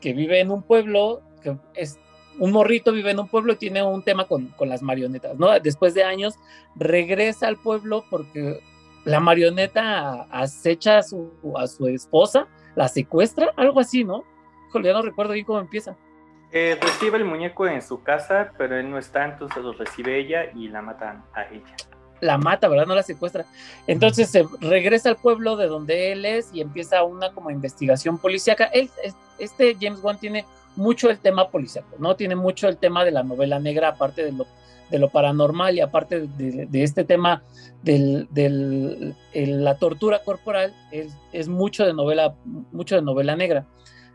que 0.00 0.12
vive 0.12 0.40
en 0.40 0.50
un 0.50 0.62
pueblo, 0.62 1.22
que 1.42 1.56
es 1.74 1.98
un 2.38 2.52
morrito 2.52 2.92
vive 2.92 3.12
en 3.12 3.20
un 3.20 3.28
pueblo 3.28 3.52
y 3.54 3.56
tiene 3.56 3.82
un 3.82 4.02
tema 4.02 4.24
con, 4.26 4.48
con 4.48 4.68
las 4.68 4.82
marionetas, 4.82 5.38
¿no? 5.38 5.48
Después 5.60 5.94
de 5.94 6.04
años 6.04 6.34
regresa 6.74 7.46
al 7.48 7.56
pueblo 7.56 8.04
porque 8.10 8.60
la 9.04 9.20
marioneta 9.20 10.22
acecha 10.30 10.98
a 10.98 11.02
su, 11.02 11.30
a 11.56 11.66
su 11.68 11.86
esposa, 11.86 12.48
la 12.74 12.88
secuestra, 12.88 13.52
algo 13.56 13.80
así, 13.80 14.04
¿no? 14.04 14.24
Híjole, 14.68 14.88
ya 14.88 14.94
no 14.94 15.02
recuerdo 15.02 15.32
bien 15.32 15.46
cómo 15.46 15.60
empieza. 15.60 15.96
Eh, 16.52 16.78
recibe 16.80 17.18
el 17.18 17.24
muñeco 17.24 17.66
en 17.66 17.82
su 17.82 18.02
casa, 18.02 18.52
pero 18.56 18.76
él 18.78 18.88
no 18.90 18.98
está, 18.98 19.24
entonces 19.24 19.62
lo 19.62 19.72
recibe 19.72 20.18
ella 20.18 20.44
y 20.54 20.68
la 20.68 20.80
matan 20.82 21.24
a 21.34 21.42
ella. 21.44 21.74
la 22.22 22.38
mata, 22.38 22.66
¿verdad? 22.68 22.86
No 22.86 22.94
la 22.94 23.02
secuestra. 23.02 23.44
Entonces 23.86 24.30
se 24.30 24.46
regresa 24.60 25.10
al 25.10 25.16
pueblo 25.16 25.56
de 25.56 25.66
donde 25.66 26.12
él 26.12 26.24
es 26.24 26.48
y 26.54 26.62
empieza 26.62 27.04
una 27.04 27.30
como 27.32 27.50
investigación 27.50 28.16
policíaca. 28.16 28.64
Él, 28.66 28.88
es- 29.04 29.14
este 29.38 29.76
James 29.78 30.00
Wan 30.02 30.18
tiene 30.18 30.46
mucho 30.76 31.10
el 31.10 31.18
tema 31.18 31.50
policíaco, 31.50 31.94
¿no? 31.98 32.16
Tiene 32.16 32.34
mucho 32.34 32.68
el 32.68 32.78
tema 32.78 33.04
de 33.04 33.10
la 33.10 33.22
novela 33.22 33.58
negra, 33.58 33.88
aparte 33.88 34.24
de 34.24 34.32
lo, 34.32 34.46
de 34.90 34.98
lo 34.98 35.10
paranormal 35.10 35.74
y 35.76 35.80
aparte 35.80 36.20
de, 36.26 36.64
de 36.66 36.82
este 36.82 37.04
tema 37.04 37.42
de 37.82 39.14
la 39.34 39.76
tortura 39.78 40.20
corporal, 40.24 40.74
es, 40.92 41.14
es 41.32 41.48
mucho 41.48 41.84
de 41.84 41.92
novela, 41.92 42.34
mucho 42.72 42.94
de 42.94 43.02
novela 43.02 43.36
negra. 43.36 43.66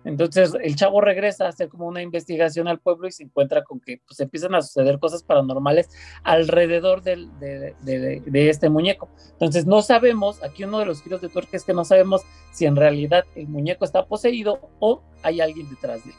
Entonces 0.03 0.53
el 0.63 0.75
chavo 0.75 0.99
regresa 0.99 1.45
a 1.45 1.49
hacer 1.49 1.69
como 1.69 1.85
una 1.85 2.01
investigación 2.01 2.67
al 2.67 2.79
pueblo 2.79 3.07
y 3.07 3.11
se 3.11 3.23
encuentra 3.23 3.63
con 3.63 3.79
que 3.79 4.01
pues 4.07 4.19
empiezan 4.19 4.55
a 4.55 4.61
suceder 4.63 4.97
cosas 4.97 5.21
paranormales 5.21 5.89
alrededor 6.23 7.03
del- 7.03 7.29
de, 7.39 7.75
de- 7.81 8.23
de 8.25 8.49
este 8.49 8.69
muñeco. 8.69 9.09
Entonces 9.33 9.65
no 9.67 9.81
sabemos, 9.83 10.41
aquí 10.43 10.63
uno 10.63 10.79
de 10.79 10.85
los 10.85 11.03
giros 11.03 11.21
de 11.21 11.29
tuerca 11.29 11.55
es 11.55 11.63
que 11.63 11.73
no 11.73 11.85
sabemos 11.85 12.21
si 12.51 12.65
en 12.65 12.75
realidad 12.75 13.25
el 13.35 13.47
muñeco 13.47 13.85
está 13.85 14.05
poseído 14.07 14.71
o 14.79 15.01
hay 15.21 15.39
alguien 15.41 15.69
detrás 15.69 16.03
de, 16.03 16.11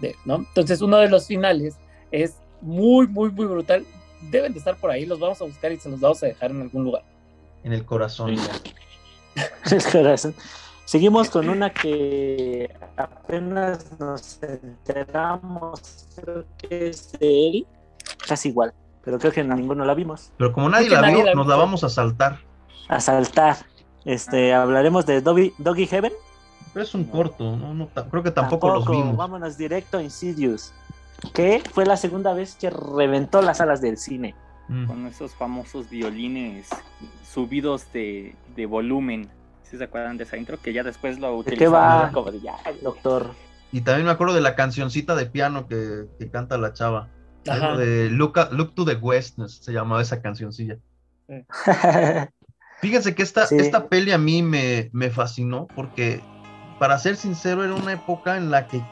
de 0.00 0.08
él, 0.10 0.16
¿no? 0.24 0.36
Entonces 0.36 0.80
uno 0.80 0.98
de 0.98 1.08
los 1.08 1.26
finales 1.26 1.76
es 2.12 2.36
muy, 2.60 3.06
muy, 3.08 3.30
muy 3.32 3.46
brutal. 3.46 3.84
Deben 4.30 4.52
de 4.52 4.58
estar 4.60 4.76
por 4.76 4.90
ahí, 4.90 5.06
los 5.06 5.18
vamos 5.18 5.40
a 5.40 5.44
buscar 5.44 5.72
y 5.72 5.78
se 5.78 5.88
los 5.88 5.98
vamos 6.00 6.22
a 6.22 6.26
dejar 6.26 6.50
en 6.52 6.62
algún 6.62 6.84
lugar. 6.84 7.02
En 7.64 7.72
el 7.72 7.84
corazón. 7.84 8.36
El 9.70 9.84
corazón. 9.92 10.34
Seguimos 10.88 11.28
con 11.28 11.50
una 11.50 11.68
que 11.68 12.74
apenas 12.96 14.00
nos 14.00 14.42
enteramos, 14.42 16.08
creo 16.16 16.46
que 16.56 16.88
es 16.88 17.12
de 17.12 17.48
él, 17.48 17.66
casi 18.26 18.48
igual, 18.48 18.72
pero 19.04 19.18
creo 19.18 19.30
que 19.30 19.44
ninguno 19.44 19.84
la 19.84 19.92
vimos. 19.92 20.32
Pero 20.38 20.50
como 20.50 20.70
nadie 20.70 20.88
la 20.88 21.02
nadie 21.02 21.16
vio, 21.16 21.24
la 21.26 21.34
nos 21.34 21.46
la 21.46 21.56
vamos 21.56 21.84
a 21.84 21.90
saltar. 21.90 22.38
A 22.88 23.00
saltar. 23.00 23.58
Este, 24.06 24.54
hablaremos 24.54 25.04
de 25.04 25.20
Doggy, 25.20 25.52
Doggy 25.58 25.86
Heaven. 25.88 26.12
Pero 26.72 26.82
es 26.82 26.94
un 26.94 27.04
corto, 27.04 27.54
¿no? 27.54 27.90
Creo 28.10 28.22
que 28.22 28.30
tampoco, 28.30 28.70
los 28.70 28.88
vimos. 28.88 29.14
Vámonos 29.14 29.58
directo 29.58 29.98
a 29.98 30.02
Insidious, 30.02 30.72
que 31.34 31.62
fue 31.70 31.84
la 31.84 31.98
segunda 31.98 32.32
vez 32.32 32.54
que 32.54 32.70
reventó 32.70 33.42
las 33.42 33.58
salas 33.58 33.82
del 33.82 33.98
cine. 33.98 34.34
Mm. 34.70 34.86
con 34.86 35.06
esos 35.06 35.34
famosos 35.34 35.88
violines 35.88 36.68
subidos 37.30 37.92
de, 37.92 38.34
de 38.54 38.64
volumen. 38.66 39.28
¿Sí 39.70 39.76
se 39.76 39.84
acuerdan 39.84 40.16
de 40.16 40.24
esa 40.24 40.36
intro? 40.36 40.58
Que 40.60 40.72
ya 40.72 40.82
después 40.82 41.18
lo 41.18 41.28
¿De 41.42 41.44
qué 41.44 41.50
utilizaron 41.68 41.74
va, 42.08 42.10
como 42.12 42.30
de 42.32 42.40
ya, 42.40 42.56
doctor? 42.82 43.32
Y 43.70 43.82
también 43.82 44.06
me 44.06 44.12
acuerdo 44.12 44.34
de 44.34 44.40
la 44.40 44.54
cancioncita 44.54 45.14
de 45.14 45.26
piano 45.26 45.66
que, 45.68 46.06
que 46.18 46.30
canta 46.30 46.56
la 46.56 46.72
chava. 46.72 47.08
Ajá. 47.46 47.66
Algo 47.66 47.78
de 47.78 48.10
Look, 48.10 48.38
a- 48.38 48.48
Look 48.50 48.74
to 48.74 48.84
the 48.84 48.94
West 48.94 49.38
se 49.46 49.72
llamaba 49.72 50.00
esa 50.02 50.22
cancioncilla. 50.22 50.78
Fíjense 52.80 53.14
que 53.14 53.22
esta, 53.22 53.46
Sí. 53.46 53.56
esta 53.56 53.88
peli 53.88 54.12
a 54.12 54.18
mí 54.18 54.42
me, 54.42 54.88
me 54.92 55.10
fascinó 55.10 55.66
porque, 55.74 56.22
para 56.78 56.98
ser 56.98 57.16
sincero, 57.16 57.64
era 57.64 57.74
una 57.74 57.92
época 57.92 58.36
en 58.36 58.50
la 58.50 58.66
que 58.68 58.82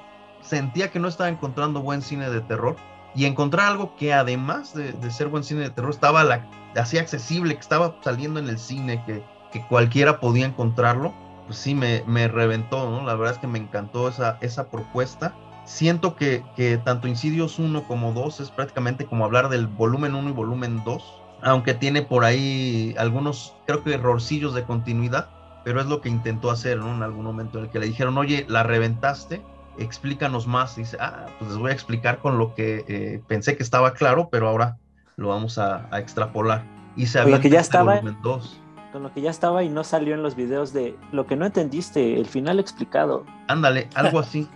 sentía 0.42 0.90
que 0.90 0.99
no 0.99 1.09
estaba 1.09 1.28
encontrando 1.28 1.80
buen 1.83 2.02
cine 2.02 2.28
de 2.30 2.40
terror 2.42 2.76
y 3.14 3.25
encontrar 3.25 3.68
algo 3.68 3.97
que 3.97 4.12
además 4.12 4.75
de, 4.75 4.92
de 4.92 5.11
ser 5.11 5.28
buen 5.28 5.45
cine 5.45 5.62
de 5.62 5.71
terror 5.71 5.90
estaba 5.90 6.25
la, 6.25 6.50
así 6.76 6.99
accesible, 6.99 7.54
que 7.54 7.61
estaba 7.61 7.97
saliendo 8.02 8.40
en 8.40 8.49
el 8.49 8.59
cine, 8.59 9.02
que, 9.06 9.25
que 9.60 9.66
cualquiera 9.68 10.20
podía 10.20 10.46
encontrarlo, 10.46 11.14
pues 11.46 11.58
sí 11.58 11.75
me, 11.75 12.02
me 12.06 12.28
reventó, 12.28 12.90
¿no? 12.90 13.04
La 13.04 13.14
verdad 13.14 13.34
es 13.34 13.40
que 13.40 13.46
me 13.46 13.58
encantó 13.58 14.08
esa, 14.08 14.38
esa 14.40 14.68
propuesta. 14.68 15.34
Siento 15.64 16.16
que, 16.16 16.44
que 16.56 16.78
tanto 16.78 17.08
Insidious 17.08 17.58
1 17.58 17.84
como 17.84 18.12
2 18.12 18.40
es 18.40 18.50
prácticamente 18.50 19.06
como 19.06 19.25
hablar 19.25 19.48
del 19.48 19.66
volumen 19.66 20.14
1 20.14 20.28
y 20.28 20.32
volumen 20.32 20.82
2 20.84 21.22
aunque 21.42 21.75
tiene 21.75 22.02
por 22.02 22.25
ahí 22.25 22.94
algunos, 22.98 23.54
creo 23.66 23.84
que 23.84 23.94
errorcillos 23.94 24.54
de 24.54 24.64
continuidad, 24.64 25.28
pero 25.64 25.80
es 25.80 25.86
lo 25.86 26.00
que 26.00 26.08
intentó 26.08 26.50
hacer, 26.50 26.78
¿no? 26.78 26.94
En 26.94 27.02
algún 27.02 27.25
momento 27.25 27.58
en 27.58 27.64
el 27.64 27.70
que 27.70 27.78
le 27.78 27.86
dijeron, 27.86 28.16
oye, 28.18 28.46
la 28.48 28.62
reventaste, 28.62 29.42
explícanos 29.78 30.46
más. 30.46 30.78
Y 30.78 30.82
dice, 30.82 30.96
ah, 31.00 31.26
pues 31.38 31.50
les 31.50 31.58
voy 31.58 31.70
a 31.70 31.75
explicar 31.75 32.18
con 32.18 32.38
lo 32.38 32.54
que 32.54 32.84
eh, 32.88 33.22
pensé 33.26 33.56
que 33.56 33.62
estaba 33.62 33.94
claro, 33.94 34.28
pero 34.30 34.48
ahora 34.48 34.78
lo 35.16 35.28
vamos 35.28 35.58
a, 35.58 35.88
a 35.90 35.98
extrapolar. 35.98 36.64
Y 36.96 37.06
se 37.06 37.18
avienta 37.18 37.42
que 37.42 37.50
ya 37.50 37.60
este 37.60 37.76
estaba. 37.76 37.96
volumen 37.96 38.18
2. 38.22 38.60
Con 38.96 39.02
lo 39.02 39.12
que 39.12 39.20
ya 39.20 39.28
estaba 39.28 39.62
y 39.62 39.68
no 39.68 39.84
salió 39.84 40.14
en 40.14 40.22
los 40.22 40.36
videos 40.36 40.72
de 40.72 40.96
lo 41.12 41.26
que 41.26 41.36
no 41.36 41.44
entendiste, 41.44 42.18
el 42.18 42.24
final 42.24 42.58
explicado. 42.58 43.26
Ándale, 43.46 43.90
algo 43.94 44.18
así. 44.18 44.48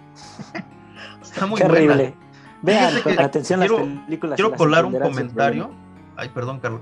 Está 1.23 1.45
muy 1.45 1.61
Qué 1.61 1.69
buena. 1.69 1.93
horrible. 1.93 2.15
Vean 2.63 3.03
con 3.03 3.17
que 3.17 3.23
atención 3.23 3.61
quiero- 3.61 3.85
las 3.85 4.05
películas. 4.07 4.37
Quiero 4.37 4.53
colar 4.55 4.87
un 4.87 4.99
comentario. 4.99 5.71
Ay, 6.17 6.31
perdón, 6.31 6.59
Carlos. 6.61 6.81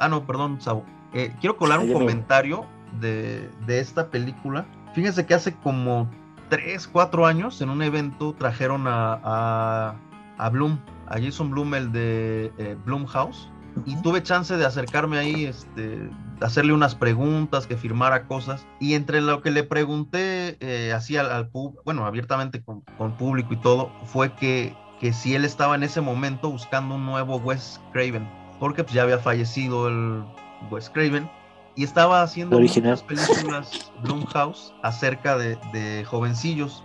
Ah, 0.00 0.08
no, 0.08 0.26
perdón, 0.26 0.60
Sabo. 0.60 0.84
Eh, 1.12 1.32
quiero 1.40 1.56
colar 1.56 1.78
un 1.78 1.86
Ay, 1.86 1.92
comentario 1.92 2.66
de, 3.00 3.50
de 3.66 3.78
esta 3.78 4.08
película. 4.08 4.66
Fíjense 4.92 5.26
que 5.26 5.34
hace 5.34 5.54
como 5.54 6.10
3, 6.48 6.88
4 6.88 7.24
años 7.24 7.60
en 7.62 7.70
un 7.70 7.82
evento 7.82 8.34
trajeron 8.36 8.88
a, 8.88 9.20
a, 9.22 9.94
a 10.38 10.48
Bloom, 10.50 10.80
a 11.06 11.20
Jason 11.20 11.52
Bloom, 11.52 11.72
el 11.76 11.92
de 11.92 12.52
eh, 12.58 12.76
Bloomhouse. 12.84 13.48
Y 13.84 13.94
tuve 14.02 14.22
chance 14.22 14.56
de 14.56 14.64
acercarme 14.64 15.18
ahí, 15.18 15.44
este, 15.44 16.10
hacerle 16.40 16.72
unas 16.72 16.94
preguntas, 16.94 17.66
que 17.66 17.76
firmara 17.76 18.26
cosas. 18.26 18.66
Y 18.80 18.94
entre 18.94 19.20
lo 19.20 19.42
que 19.42 19.50
le 19.50 19.62
pregunté 19.62 20.56
eh, 20.60 20.92
así 20.92 21.16
al, 21.16 21.30
al 21.30 21.48
pub- 21.50 21.78
bueno, 21.84 22.06
abiertamente 22.06 22.64
con, 22.64 22.80
con 22.98 23.16
público 23.16 23.52
y 23.52 23.58
todo, 23.58 23.92
fue 24.04 24.32
que, 24.32 24.74
que 25.00 25.12
si 25.12 25.34
él 25.34 25.44
estaba 25.44 25.74
en 25.74 25.82
ese 25.82 26.00
momento 26.00 26.50
buscando 26.50 26.94
un 26.94 27.06
nuevo 27.06 27.36
Wes 27.36 27.80
Craven, 27.92 28.28
porque 28.58 28.82
pues, 28.82 28.94
ya 28.94 29.02
había 29.02 29.18
fallecido 29.18 29.88
el 29.88 30.24
Wes 30.70 30.90
Craven 30.90 31.28
y 31.76 31.84
estaba 31.84 32.22
haciendo 32.22 32.58
muchas 32.58 33.02
películas 33.02 33.92
Blumhouse 34.02 34.72
acerca 34.82 35.36
de, 35.36 35.58
de 35.72 36.04
jovencillos. 36.06 36.82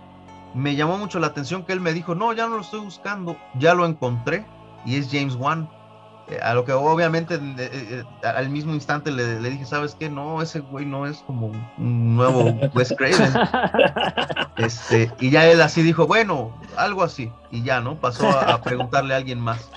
Me 0.54 0.76
llamó 0.76 0.98
mucho 0.98 1.18
la 1.18 1.28
atención 1.28 1.64
que 1.64 1.72
él 1.72 1.80
me 1.80 1.94
dijo, 1.94 2.14
no, 2.14 2.32
ya 2.34 2.46
no 2.46 2.56
lo 2.56 2.60
estoy 2.60 2.80
buscando, 2.80 3.38
ya 3.58 3.74
lo 3.74 3.86
encontré 3.86 4.44
y 4.84 4.96
es 4.96 5.08
James 5.10 5.34
Wan. 5.34 5.68
Eh, 6.28 6.38
a 6.40 6.54
lo 6.54 6.64
que 6.64 6.72
obviamente 6.72 7.34
eh, 7.34 7.40
eh, 7.58 8.04
al 8.24 8.48
mismo 8.48 8.72
instante 8.74 9.10
le, 9.10 9.40
le 9.40 9.50
dije, 9.50 9.66
¿sabes 9.66 9.96
qué? 9.98 10.08
No, 10.08 10.40
ese 10.40 10.60
güey 10.60 10.86
no 10.86 11.06
es 11.06 11.18
como 11.18 11.48
un 11.78 12.16
nuevo 12.16 12.44
Wes 12.74 12.94
Craven. 12.96 13.32
Este, 14.58 15.10
y 15.18 15.30
ya 15.30 15.46
él 15.46 15.60
así 15.62 15.82
dijo, 15.82 16.06
bueno, 16.06 16.54
algo 16.76 17.02
así. 17.02 17.32
Y 17.50 17.62
ya, 17.62 17.80
¿no? 17.80 17.98
Pasó 17.98 18.28
a, 18.28 18.52
a 18.52 18.62
preguntarle 18.62 19.14
a 19.14 19.16
alguien 19.16 19.40
más. 19.40 19.70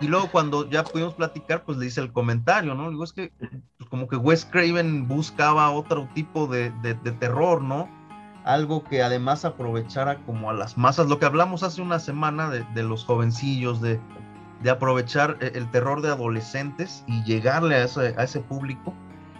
Y 0.00 0.06
luego 0.06 0.28
cuando 0.30 0.68
ya 0.68 0.84
pudimos 0.84 1.14
platicar, 1.14 1.64
pues 1.64 1.78
le 1.78 1.86
hice 1.86 2.00
el 2.00 2.12
comentario, 2.12 2.74
¿no? 2.74 2.90
Digo, 2.90 3.04
es 3.04 3.12
que 3.12 3.32
pues, 3.38 3.88
como 3.90 4.08
que 4.08 4.16
Wes 4.16 4.46
Craven 4.46 5.06
buscaba 5.06 5.70
otro 5.70 6.08
tipo 6.14 6.46
de, 6.46 6.70
de, 6.82 6.94
de 6.94 7.12
terror, 7.12 7.62
¿no? 7.62 7.88
Algo 8.44 8.84
que 8.84 9.02
además 9.02 9.44
aprovechara 9.44 10.16
como 10.24 10.50
a 10.50 10.54
las 10.54 10.76
masas, 10.76 11.08
lo 11.08 11.18
que 11.18 11.26
hablamos 11.26 11.62
hace 11.62 11.80
una 11.82 11.98
semana 11.98 12.50
de, 12.50 12.64
de 12.74 12.82
los 12.82 13.04
jovencillos, 13.04 13.80
de, 13.80 14.00
de 14.64 14.70
aprovechar 14.70 15.36
e, 15.40 15.52
el 15.54 15.70
terror 15.70 16.02
de 16.02 16.08
adolescentes 16.08 17.04
y 17.06 17.22
llegarle 17.22 17.76
a 17.76 17.84
ese, 17.84 18.14
a 18.18 18.24
ese 18.24 18.40
público. 18.40 18.92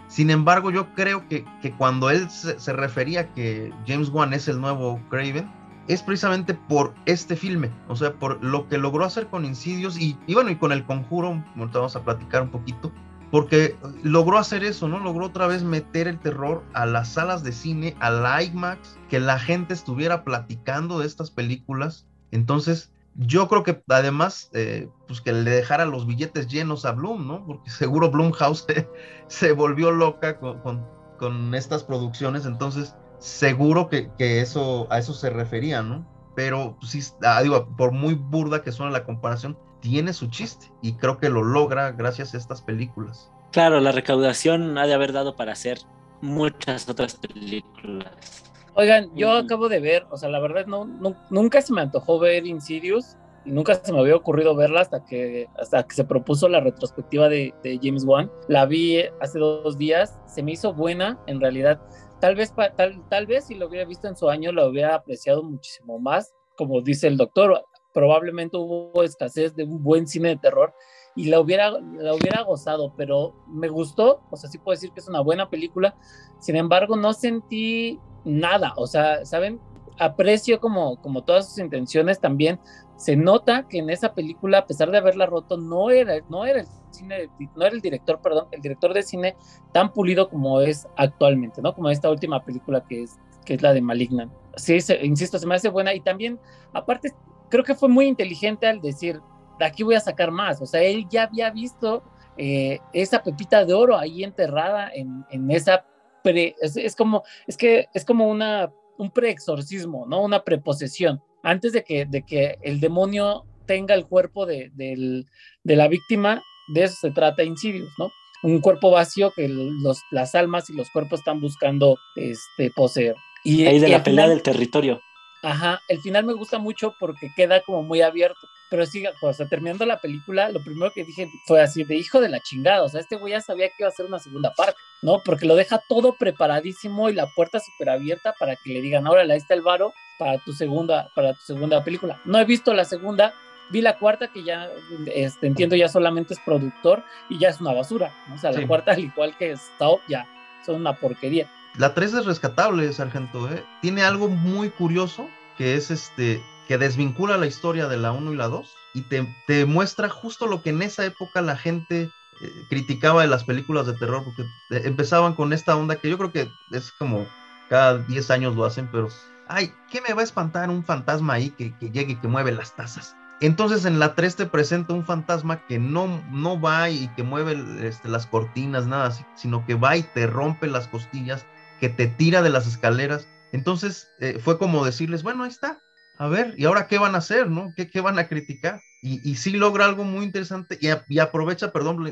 Sin 0.07 0.29
embargo, 0.29 0.71
yo 0.71 0.93
creo 0.93 1.27
que, 1.27 1.43
que 1.61 1.71
cuando 1.71 2.09
él 2.11 2.29
se, 2.29 2.73
refería 2.73 3.21
a 3.21 3.33
que 3.33 3.73
James 3.87 4.09
Wan 4.09 4.33
es 4.33 4.47
el 4.47 4.61
nuevo 4.61 5.01
Craven, 5.09 5.51
es 5.87 6.03
precisamente 6.03 6.53
por 6.53 6.93
este 7.05 7.35
filme, 7.35 7.71
o 7.87 7.95
sea, 7.95 8.13
por 8.13 8.43
lo 8.43 8.67
que 8.67 8.77
logró 8.77 9.03
hacer 9.03 9.27
con 9.27 9.45
Insidious 9.45 9.99
y, 9.99 10.17
y 10.25 10.33
bueno, 10.33 10.51
y 10.51 10.55
con 10.55 10.71
el 10.71 10.85
conjuro, 10.85 11.43
ahorita 11.57 11.79
vamos 11.79 11.95
a 11.95 12.03
platicar 12.03 12.43
un 12.43 12.49
poquito, 12.49 12.91
porque 13.31 13.75
logró 14.03 14.37
hacer 14.37 14.63
eso, 14.63 14.87
¿no? 14.87 14.99
Logró 14.99 15.25
otra 15.25 15.47
vez 15.47 15.63
meter 15.63 16.07
el 16.07 16.19
terror 16.19 16.63
a 16.73 16.85
las 16.85 17.09
salas 17.09 17.43
de 17.43 17.51
cine, 17.51 17.95
a 17.99 18.09
la 18.09 18.41
IMAX, 18.43 18.97
que 19.09 19.19
la 19.19 19.39
gente 19.39 19.73
estuviera 19.73 20.23
platicando 20.23 20.99
de 20.99 21.07
estas 21.07 21.31
películas. 21.31 22.05
Entonces, 22.31 22.91
yo 23.15 23.47
creo 23.47 23.63
que 23.63 23.81
además, 23.89 24.49
eh, 24.53 24.89
pues 25.07 25.21
que 25.21 25.31
le 25.31 25.49
dejara 25.49 25.85
los 25.85 26.05
billetes 26.05 26.47
llenos 26.47 26.85
a 26.85 26.91
Bloom, 26.91 27.27
¿no? 27.27 27.45
Porque 27.45 27.69
seguro 27.69 28.11
Bloomhouse 28.11 28.65
se, 28.67 28.89
se 29.27 29.51
volvió 29.53 29.91
loca 29.91 30.37
con, 30.39 30.85
con, 31.17 31.55
estas 31.55 31.83
producciones, 31.83 32.45
entonces 32.45 32.95
seguro 33.19 33.89
que, 33.89 34.11
que, 34.17 34.41
eso, 34.41 34.87
a 34.89 34.99
eso 34.99 35.13
se 35.13 35.29
refería, 35.29 35.81
¿no? 35.81 36.05
Pero 36.35 36.75
pues, 36.79 36.91
sí, 36.91 37.01
ah, 37.23 37.41
digo, 37.41 37.67
por 37.77 37.91
muy 37.91 38.15
burda 38.15 38.61
que 38.61 38.73
suene 38.73 38.91
la 38.91 39.05
comparación, 39.05 39.57
tiene 39.79 40.13
su 40.13 40.27
chiste 40.27 40.71
y 40.81 40.93
creo 40.93 41.17
que 41.17 41.29
lo 41.29 41.43
logra 41.43 41.91
gracias 41.91 42.33
a 42.33 42.37
estas 42.37 42.61
películas. 42.61 43.31
Claro, 43.51 43.79
la 43.79 43.93
recaudación 43.93 44.77
ha 44.77 44.85
de 44.85 44.93
haber 44.93 45.13
dado 45.13 45.37
para 45.37 45.53
hacer 45.53 45.79
muchas 46.21 46.87
otras 46.89 47.15
películas. 47.15 48.43
Oigan, 48.75 49.09
yo 49.15 49.31
acabo 49.31 49.69
de 49.69 49.79
ver, 49.79 50.05
o 50.09 50.17
sea, 50.17 50.29
la 50.29 50.39
verdad 50.39 50.65
no, 50.65 50.85
no, 50.85 51.15
nunca 51.29 51.61
se 51.61 51.71
me 51.71 51.81
antojó 51.81 52.19
ver 52.19 52.45
Insidious 52.45 53.15
y 53.45 53.51
nunca 53.51 53.75
se 53.75 53.93
me 53.93 53.99
había 53.99 54.15
ocurrido 54.15 54.53
verla 54.55 54.81
hasta 54.81 55.05
que, 55.05 55.47
hasta 55.57 55.83
que 55.83 55.95
se 55.95 56.03
propuso 56.03 56.49
la 56.49 56.59
retrospectiva 56.59 57.29
de, 57.29 57.53
de 57.63 57.79
James 57.81 58.03
Wan. 58.03 58.29
La 58.49 58.65
vi 58.65 59.03
hace 59.21 59.39
dos 59.39 59.77
días, 59.77 60.19
se 60.25 60.43
me 60.43 60.51
hizo 60.51 60.73
buena, 60.73 61.17
en 61.27 61.39
realidad. 61.39 61.79
Tal 62.19 62.35
vez, 62.35 62.53
tal, 62.75 63.01
tal 63.09 63.27
vez 63.27 63.45
si 63.45 63.55
lo 63.55 63.67
hubiera 63.67 63.85
visto 63.85 64.07
en 64.07 64.17
su 64.17 64.29
año 64.29 64.51
lo 64.51 64.67
hubiera 64.67 64.95
apreciado 64.95 65.43
muchísimo 65.43 65.99
más, 65.99 66.33
como 66.57 66.81
dice 66.81 67.07
el 67.07 67.17
doctor. 67.17 67.63
Probablemente 67.93 68.57
hubo 68.57 69.03
escasez 69.03 69.55
de 69.55 69.63
un 69.63 69.81
buen 69.81 70.05
cine 70.05 70.29
de 70.29 70.37
terror 70.37 70.73
y 71.15 71.29
la 71.29 71.39
hubiera, 71.39 71.71
la 71.71 72.13
hubiera 72.13 72.43
gozado, 72.43 72.91
pero 72.97 73.33
me 73.47 73.69
gustó, 73.69 74.21
o 74.29 74.35
sea, 74.35 74.49
sí 74.49 74.57
puedo 74.57 74.75
decir 74.75 74.91
que 74.91 74.99
es 74.99 75.07
una 75.07 75.21
buena 75.21 75.49
película. 75.49 75.95
Sin 76.39 76.57
embargo, 76.57 76.97
no 76.97 77.13
sentí 77.13 77.99
nada, 78.25 78.73
o 78.75 78.85
sea, 78.85 79.25
¿saben? 79.25 79.59
Aprecio 79.97 80.59
como, 80.59 80.97
como 81.01 81.23
todas 81.23 81.47
sus 81.47 81.59
intenciones 81.59 82.19
también. 82.19 82.59
Se 82.97 83.15
nota 83.15 83.65
que 83.67 83.77
en 83.77 83.89
esa 83.89 84.13
película, 84.13 84.59
a 84.59 84.67
pesar 84.67 84.91
de 84.91 84.97
haberla 84.97 85.25
roto, 85.25 85.57
no 85.57 85.89
era, 85.89 86.15
no 86.29 86.45
era 86.45 86.61
el 86.61 86.67
cine, 86.91 87.29
no 87.55 87.65
era 87.65 87.75
el 87.75 87.81
director, 87.81 88.19
perdón, 88.19 88.47
el 88.51 88.61
director 88.61 88.93
de 88.93 89.03
cine 89.03 89.37
tan 89.71 89.93
pulido 89.93 90.29
como 90.29 90.59
es 90.59 90.85
actualmente, 90.97 91.61
¿no? 91.61 91.73
Como 91.73 91.89
esta 91.89 92.09
última 92.09 92.43
película 92.43 92.83
que 92.87 93.03
es, 93.03 93.17
que 93.45 93.53
es 93.53 93.61
la 93.61 93.73
de 93.73 93.81
Malignant. 93.81 94.33
Sí, 94.57 94.77
insisto, 95.01 95.39
se 95.39 95.47
me 95.47 95.55
hace 95.55 95.69
buena 95.69 95.93
y 95.93 96.01
también, 96.01 96.39
aparte, 96.73 97.13
creo 97.49 97.63
que 97.63 97.75
fue 97.75 97.87
muy 97.87 98.05
inteligente 98.05 98.67
al 98.67 98.81
decir, 98.81 99.21
de 99.59 99.65
aquí 99.65 99.83
voy 99.83 99.95
a 99.95 99.99
sacar 99.99 100.31
más. 100.31 100.61
O 100.61 100.65
sea, 100.65 100.81
él 100.81 101.07
ya 101.09 101.23
había 101.23 101.49
visto 101.49 102.03
eh, 102.37 102.79
esa 102.93 103.23
pepita 103.23 103.65
de 103.65 103.73
oro 103.73 103.97
ahí 103.97 104.23
enterrada 104.23 104.89
en, 104.93 105.25
en 105.31 105.51
esa 105.51 105.85
Pre, 106.23 106.55
es, 106.59 106.75
es, 106.75 106.95
como, 106.95 107.23
es 107.45 107.55
que 107.55 107.85
es 107.93 108.03
como 108.03 108.27
una, 108.27 108.71
un 108.97 109.11
preexorcismo, 109.11 110.07
¿no? 110.07 110.23
Una 110.23 110.43
preposesión. 110.43 111.21
Antes 111.43 111.71
de 111.73 111.83
que, 111.83 112.05
de 112.05 112.23
que 112.23 112.57
el 112.63 112.79
demonio 112.79 113.45
tenga 113.67 113.93
el 113.93 114.07
cuerpo 114.07 114.47
de, 114.47 114.71
de, 114.73 115.23
de 115.63 115.75
la 115.75 115.87
víctima, 115.87 116.41
de 116.69 116.85
eso 116.85 116.95
se 116.99 117.11
trata 117.11 117.43
Insidious, 117.43 117.93
¿no? 117.99 118.09
Un 118.41 118.59
cuerpo 118.59 118.91
vacío 118.91 119.31
que 119.35 119.47
los, 119.47 120.01
las 120.11 120.33
almas 120.33 120.69
y 120.69 120.73
los 120.73 120.89
cuerpos 120.89 121.19
están 121.19 121.41
buscando 121.41 121.97
este, 122.15 122.71
poseer. 122.71 123.15
Y, 123.43 123.65
Ahí 123.67 123.79
de 123.79 123.87
y 123.87 123.91
la 123.91 124.03
pelea 124.03 124.25
final, 124.25 124.29
del 124.29 124.41
territorio. 124.41 125.01
Ajá, 125.43 125.79
el 125.89 126.01
final 126.01 126.25
me 126.25 126.33
gusta 126.33 126.57
mucho 126.57 126.95
porque 126.99 127.29
queda 127.35 127.61
como 127.61 127.83
muy 127.83 128.01
abierto. 128.01 128.47
Pero 128.69 128.85
sí, 128.85 129.03
o 129.21 129.33
sea, 129.33 129.47
terminando 129.47 129.85
la 129.85 129.99
película, 129.99 130.49
lo 130.49 130.63
primero 130.63 130.91
que 130.91 131.03
dije 131.03 131.29
fue 131.45 131.61
así, 131.61 131.83
de 131.83 131.95
hijo 131.95 132.19
de 132.19 132.29
la 132.29 132.39
chingada, 132.39 132.83
o 132.83 132.89
sea, 132.89 133.01
este 133.01 133.15
güey 133.15 133.33
ya 133.33 133.41
sabía 133.41 133.67
que 133.67 133.75
iba 133.79 133.87
a 133.87 133.91
hacer 133.91 134.05
una 134.05 134.19
segunda 134.19 134.53
parte, 134.53 134.79
¿no? 135.01 135.21
Porque 135.23 135.45
lo 135.45 135.55
deja 135.55 135.81
todo 135.87 136.15
preparadísimo 136.17 137.09
y 137.09 137.13
la 137.13 137.27
puerta 137.35 137.59
súper 137.59 137.89
abierta 137.89 138.33
para 138.39 138.55
que 138.55 138.73
le 138.73 138.81
digan, 138.81 139.05
ahora 139.05 139.21
ahí 139.21 139.37
está 139.37 139.53
el 139.53 139.61
varo 139.61 139.93
para 140.17 140.39
tu 140.39 140.53
segunda, 140.53 141.11
para 141.15 141.33
tu 141.33 141.41
segunda 141.41 141.83
película. 141.83 142.19
No 142.25 142.39
he 142.39 142.45
visto 142.45 142.73
la 142.73 142.85
segunda, 142.85 143.33
vi 143.69 143.81
la 143.81 143.99
cuarta 143.99 144.29
que 144.29 144.43
ya, 144.43 144.69
este, 145.13 145.47
entiendo, 145.47 145.75
ya 145.75 145.87
solamente 145.87 146.33
es 146.33 146.39
productor 146.39 147.03
y 147.29 147.37
ya 147.37 147.49
es 147.49 147.61
una 147.61 147.73
basura, 147.73 148.13
¿no? 148.27 148.35
O 148.35 148.37
sea, 148.37 148.51
la 148.51 148.65
cuarta, 148.65 148.93
al 148.93 148.99
igual 148.99 149.37
que 149.37 149.51
Stop, 149.51 150.01
ya 150.07 150.27
son 150.65 150.75
una 150.75 150.95
porquería. 150.95 151.49
La 151.77 151.93
3 151.93 152.13
es 152.13 152.25
rescatable, 152.25 152.91
Sargento, 152.93 153.51
¿eh? 153.51 153.63
Tiene 153.81 154.01
algo 154.01 154.27
muy 154.29 154.69
curioso 154.69 155.29
que 155.57 155.75
es 155.75 155.91
este 155.91 156.41
que 156.67 156.77
desvincula 156.77 157.37
la 157.37 157.47
historia 157.47 157.87
de 157.87 157.97
la 157.97 158.11
1 158.11 158.33
y 158.33 158.35
la 158.35 158.47
2 158.47 158.73
y 158.93 159.01
te, 159.01 159.65
muestra 159.65 160.09
justo 160.09 160.47
lo 160.47 160.61
que 160.61 160.69
en 160.69 160.81
esa 160.81 161.05
época 161.05 161.41
la 161.41 161.57
gente 161.57 162.03
eh, 162.41 162.65
criticaba 162.69 163.21
de 163.21 163.27
las 163.27 163.43
películas 163.43 163.85
de 163.87 163.93
terror, 163.93 164.23
porque 164.23 164.43
eh, 164.71 164.81
empezaban 164.85 165.35
con 165.35 165.53
esta 165.53 165.75
onda 165.75 165.97
que 165.97 166.09
yo 166.09 166.17
creo 166.17 166.31
que 166.31 166.49
es 166.71 166.91
como 166.93 167.27
cada 167.69 167.97
10 167.99 168.31
años 168.31 168.55
lo 168.55 168.65
hacen, 168.65 168.89
pero, 168.91 169.09
ay, 169.47 169.73
¿qué 169.91 170.01
me 170.01 170.13
va 170.13 170.21
a 170.21 170.25
espantar 170.25 170.69
un 170.69 170.85
fantasma 170.85 171.33
ahí 171.33 171.49
que, 171.51 171.75
que 171.77 171.91
llegue 171.91 172.13
y 172.13 172.15
que 172.15 172.27
mueve 172.27 172.51
las 172.51 172.75
tazas? 172.75 173.15
Entonces 173.41 173.85
en 173.85 173.99
la 173.99 174.15
3 174.15 174.35
te 174.37 174.45
presenta 174.45 174.93
un 174.93 175.05
fantasma 175.05 175.65
que 175.67 175.77
no, 175.77 176.23
no 176.31 176.59
va 176.59 176.89
y 176.89 177.09
que 177.15 177.23
mueve 177.23 177.87
este, 177.87 178.07
las 178.07 178.27
cortinas, 178.27 178.87
nada 178.87 179.11
sino 179.35 179.65
que 179.65 179.75
va 179.75 179.97
y 179.97 180.03
te 180.03 180.25
rompe 180.25 180.67
las 180.67 180.87
costillas, 180.87 181.45
que 181.79 181.89
te 181.89 182.07
tira 182.07 182.41
de 182.41 182.49
las 182.49 182.65
escaleras. 182.65 183.27
Entonces 183.51 184.09
eh, 184.19 184.39
fue 184.41 184.57
como 184.57 184.85
decirles, 184.85 185.21
bueno, 185.21 185.43
ahí 185.43 185.49
está, 185.49 185.81
a 186.17 186.27
ver, 186.27 186.55
¿y 186.57 186.65
ahora 186.65 186.87
qué 186.87 186.97
van 186.97 187.15
a 187.15 187.19
hacer, 187.19 187.49
no? 187.49 187.73
¿Qué, 187.75 187.89
qué 187.89 188.01
van 188.01 188.19
a 188.19 188.27
criticar? 188.27 188.81
Y, 189.01 189.21
y, 189.29 189.35
sí 189.35 189.51
logra 189.51 189.85
algo 189.85 190.03
muy 190.03 190.25
interesante 190.25 190.79
y, 190.81 190.87
y 191.13 191.19
aprovecha, 191.19 191.71
perdón, 191.71 192.03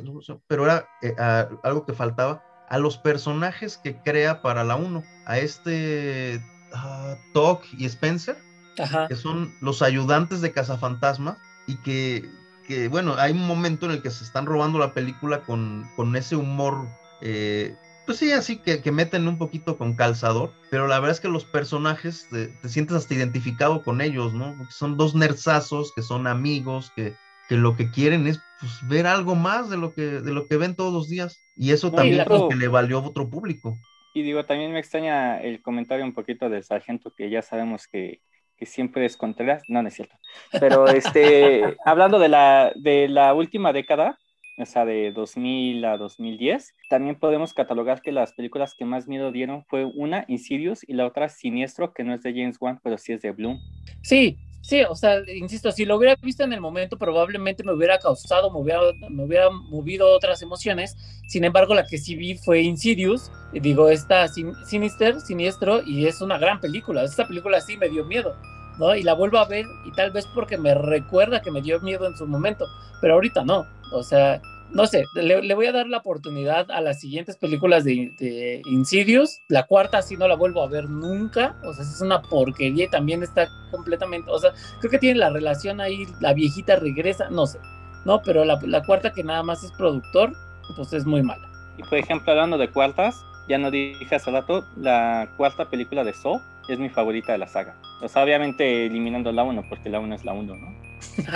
pero 0.48 0.66
era 0.66 0.88
eh, 1.02 1.16
a, 1.18 1.48
algo 1.63 1.86
que 1.86 1.94
faltaba, 1.94 2.44
a 2.70 2.78
los 2.78 2.98
personajes 2.98 3.78
que 3.78 3.98
crea 3.98 4.42
para 4.42 4.63
la 4.63 4.76
1, 4.76 5.04
a 5.26 5.38
este 5.39 6.44
uh, 6.74 7.16
Doc 7.34 7.63
y 7.78 7.86
Spencer, 7.86 8.38
Ajá. 8.78 9.08
que 9.08 9.16
son 9.16 9.56
los 9.62 9.82
ayudantes 9.82 10.42
de 10.42 10.52
Cazafantasma 10.52 11.38
y 11.66 11.78
que, 11.78 12.30
que, 12.68 12.89
bueno, 12.89 13.16
hay 13.18 13.32
un 13.32 13.48
momento 13.48 13.86
en 13.86 13.94
el 13.94 14.02
que 14.02 14.12
se 14.12 14.24
están 14.24 14.46
robando 14.46 14.80
la 14.80 14.94
película 14.94 15.44
con, 15.44 15.89
con 15.96 16.16
ese 16.16 16.36
humor 16.36 16.88
eh, 17.22 17.76
pues 18.06 18.18
sí, 18.18 18.32
así 18.32 18.58
que, 18.58 18.82
que, 18.82 18.92
meten 18.92 19.28
un 19.28 19.38
poquito 19.38 19.78
con 19.78 19.96
calzador, 19.96 20.52
pero 20.70 20.88
la 20.88 21.00
verdad 21.00 21.12
es 21.12 21.20
que 21.20 21.28
los 21.30 21.46
personajes 21.46 22.28
te, 22.30 22.48
te 22.48 22.70
sientes 22.70 22.98
hasta 22.98 23.13
identificado 23.13 23.84
con 23.84 24.02
ellos, 24.02 24.34
¿no? 24.34 24.56
Porque 24.58 24.74
son 24.74 24.98
dos 24.98 25.16
nerzazos 25.16 25.94
que 25.96 26.02
son 26.02 26.28
amigos, 26.28 26.92
que, 26.96 27.13
que 27.48 27.56
lo 27.56 27.76
que 27.76 27.92
quieren 27.92 28.28
es 28.28 28.42
pues, 28.60 28.88
ver 28.88 29.08
algo 29.08 29.36
más 29.36 29.70
de 29.70 29.78
lo, 29.78 29.94
que, 29.94 30.04
de 30.04 30.34
lo 30.34 30.48
que 30.48 30.58
ven 30.58 30.76
todos 30.76 30.94
los 30.94 31.10
días. 31.10 31.39
Y 31.56 31.72
eso 31.72 31.89
no, 31.89 31.98
también 31.98 32.26
lo 32.28 32.50
que 32.50 32.56
le 32.56 32.68
valió 32.68 33.00
a 33.00 33.08
otro 33.08 33.30
público. 33.30 33.78
Y 34.13 34.22
digo, 34.22 34.46
también 34.46 34.72
me 34.72 34.80
extraña 34.80 35.42
el 35.42 35.62
comentario 35.62 36.06
un 36.06 36.13
poquito 36.13 36.50
del 36.50 36.63
sargento, 36.63 37.12
que 37.16 37.30
ya 37.30 37.42
sabemos 37.42 37.88
que, 37.88 38.22
que 38.58 38.66
siempre 38.66 39.06
es 39.06 39.18
Contreras, 39.18 39.63
no, 39.68 39.82
no 39.82 39.88
es 39.88 39.96
cierto. 39.96 40.16
Pero 40.60 40.88
este, 40.88 41.78
hablando 41.86 42.20
de 42.20 42.30
la, 42.30 42.72
de 42.76 43.08
la 43.08 43.34
última 43.34 43.74
década, 43.74 44.20
o 44.58 44.66
sea, 44.66 44.86
de 44.86 45.12
2000 45.12 45.84
a 45.86 45.98
2010. 45.98 46.76
También 46.89 47.16
podemos 47.16 47.54
catalogar 47.54 48.02
que 48.02 48.12
las 48.12 48.34
películas 48.34 48.76
que 48.76 48.86
más 48.86 49.08
miedo 49.08 49.32
dieron 49.32 49.66
fue 49.66 49.86
una, 49.86 50.26
Insidious, 50.28 50.88
y 50.88 50.94
la 50.94 51.08
otra, 51.08 51.30
Siniestro, 51.30 51.94
que 51.94 52.04
no 52.04 52.13
es 52.13 52.22
de 52.22 52.34
James 52.34 52.58
Wan, 52.60 52.80
pero 52.84 52.98
sí 52.98 53.13
es 53.13 53.22
de 53.22 53.32
Bloom. 53.32 53.60
Sí, 54.02 54.38
sí, 54.62 54.84
o 54.84 54.96
sea, 54.96 55.18
insisto, 55.36 55.72
si 55.72 55.86
lo 55.86 55.98
hubiera 55.98 56.16
visto 56.16 56.44
en 56.44 56.54
el 56.54 56.62
momento, 56.62 56.98
probablemente 56.98 57.63
me 57.63 57.74
hubiera 57.74 57.98
causado, 57.98 58.52
me 58.52 58.60
hubiera, 58.60 58.82
me 59.10 59.24
hubiera 59.24 59.50
movido 59.50 60.10
otras 60.10 60.42
emociones. 60.42 60.96
Sin 61.28 61.44
embargo, 61.44 61.74
la 61.74 61.86
que 61.86 61.98
sí 61.98 62.16
vi 62.16 62.36
fue 62.36 62.62
Insidious, 62.62 63.32
digo, 63.54 63.89
esta 63.89 64.28
sin, 64.28 64.54
Sinister, 64.66 65.20
Siniestro, 65.20 65.82
y 65.86 66.06
es 66.06 66.22
una 66.22 66.38
gran 66.38 66.60
película. 66.60 67.04
Esta 67.04 67.28
película 67.28 67.60
sí 67.62 67.78
me 67.78 67.89
dio 67.89 68.06
miedo. 68.06 68.36
¿No? 68.77 68.95
Y 68.95 69.03
la 69.03 69.13
vuelvo 69.13 69.38
a 69.38 69.45
ver 69.45 69.65
y 69.86 69.91
tal 69.91 70.12
vez 70.12 70.27
porque 70.33 70.57
me 70.57 70.73
recuerda 70.73 71.41
que 71.41 71.51
me 71.51 71.62
dio 71.62 71.79
miedo 71.81 72.07
en 72.07 72.17
su 72.17 72.25
momento, 72.27 72.67
pero 73.01 73.15
ahorita 73.15 73.43
no. 73.43 73.65
O 73.91 74.03
sea, 74.03 74.41
no 74.71 74.88
sé, 74.88 75.05
le, 75.13 75.53
voy 75.53 75.67
a 75.67 75.71
dar 75.71 75.88
la 75.88 75.97
oportunidad 75.97 76.71
a 76.71 76.81
las 76.81 76.99
siguientes 76.99 77.38
películas 77.38 77.83
de, 77.83 78.12
de, 78.17 78.62
Insidious. 78.65 79.41
La 79.47 79.63
cuarta 79.63 80.01
sí 80.01 80.17
no 80.17 80.27
la 80.27 80.36
vuelvo 80.36 80.63
a 80.63 80.67
ver 80.67 80.89
nunca. 80.89 81.55
O 81.63 81.73
sea, 81.73 81.83
es 81.83 82.01
una 82.01 82.21
porquería 82.21 82.86
y 82.86 82.89
también 82.89 83.21
está 83.21 83.47
completamente, 83.71 84.31
o 84.31 84.39
sea, 84.39 84.51
creo 84.79 84.89
que 84.89 84.99
tiene 84.99 85.19
la 85.19 85.29
relación 85.29 85.79
ahí, 85.79 86.07
la 86.19 86.33
viejita 86.33 86.75
regresa, 86.77 87.29
no 87.29 87.45
sé. 87.45 87.59
¿no? 88.05 88.21
Pero 88.21 88.45
la, 88.45 88.59
la 88.63 88.83
cuarta 88.83 89.12
que 89.12 89.23
nada 89.23 89.43
más 89.43 89.63
es 89.63 89.71
productor, 89.71 90.33
pues 90.75 90.93
es 90.93 91.05
muy 91.05 91.21
mala. 91.21 91.47
Y 91.77 91.83
por 91.83 91.97
ejemplo, 91.97 92.31
hablando 92.31 92.57
de 92.57 92.69
cuartas, 92.69 93.23
ya 93.47 93.57
no 93.57 93.71
dije 93.71 94.15
hace 94.15 94.31
rato, 94.31 94.65
la 94.77 95.29
cuarta 95.38 95.69
película 95.69 96.03
de 96.03 96.13
Saw 96.13 96.41
es 96.69 96.80
mi 96.80 96.89
favorita 96.89 97.32
de 97.34 97.38
la 97.38 97.47
saga. 97.47 97.76
O 98.02 98.08
sea, 98.08 98.23
obviamente 98.23 98.86
eliminando 98.86 99.32
la 99.32 99.43
1, 99.43 99.65
porque 99.69 99.89
la 99.89 99.99
1 99.99 100.15
es 100.15 100.23
la 100.26 100.34
1, 100.34 100.56
¿no? 100.56 100.76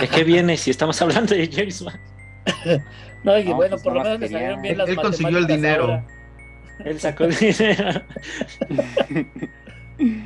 ¿De 0.00 0.08
qué 0.08 0.24
viene 0.24 0.56
si 0.56 0.70
estamos 0.70 1.00
hablando 1.02 1.34
de 1.34 1.48
James 1.52 1.82
Wan? 1.82 2.00
No, 3.24 3.36
y 3.36 3.44
No, 3.44 3.56
bueno, 3.56 3.72
pues 3.72 3.82
por 3.82 3.94
lo 3.94 4.02
menos 4.04 4.20
le 4.20 4.28
salieron 4.28 4.62
bien 4.62 4.72
Él, 4.72 4.78
las 4.78 4.88
él 4.88 4.96
consiguió 4.96 5.38
el 5.38 5.46
dinero. 5.48 5.82
ahora. 5.82 6.06
Él 6.84 7.00
sacó 7.00 7.24
el 7.24 7.36
dinero. 7.36 8.02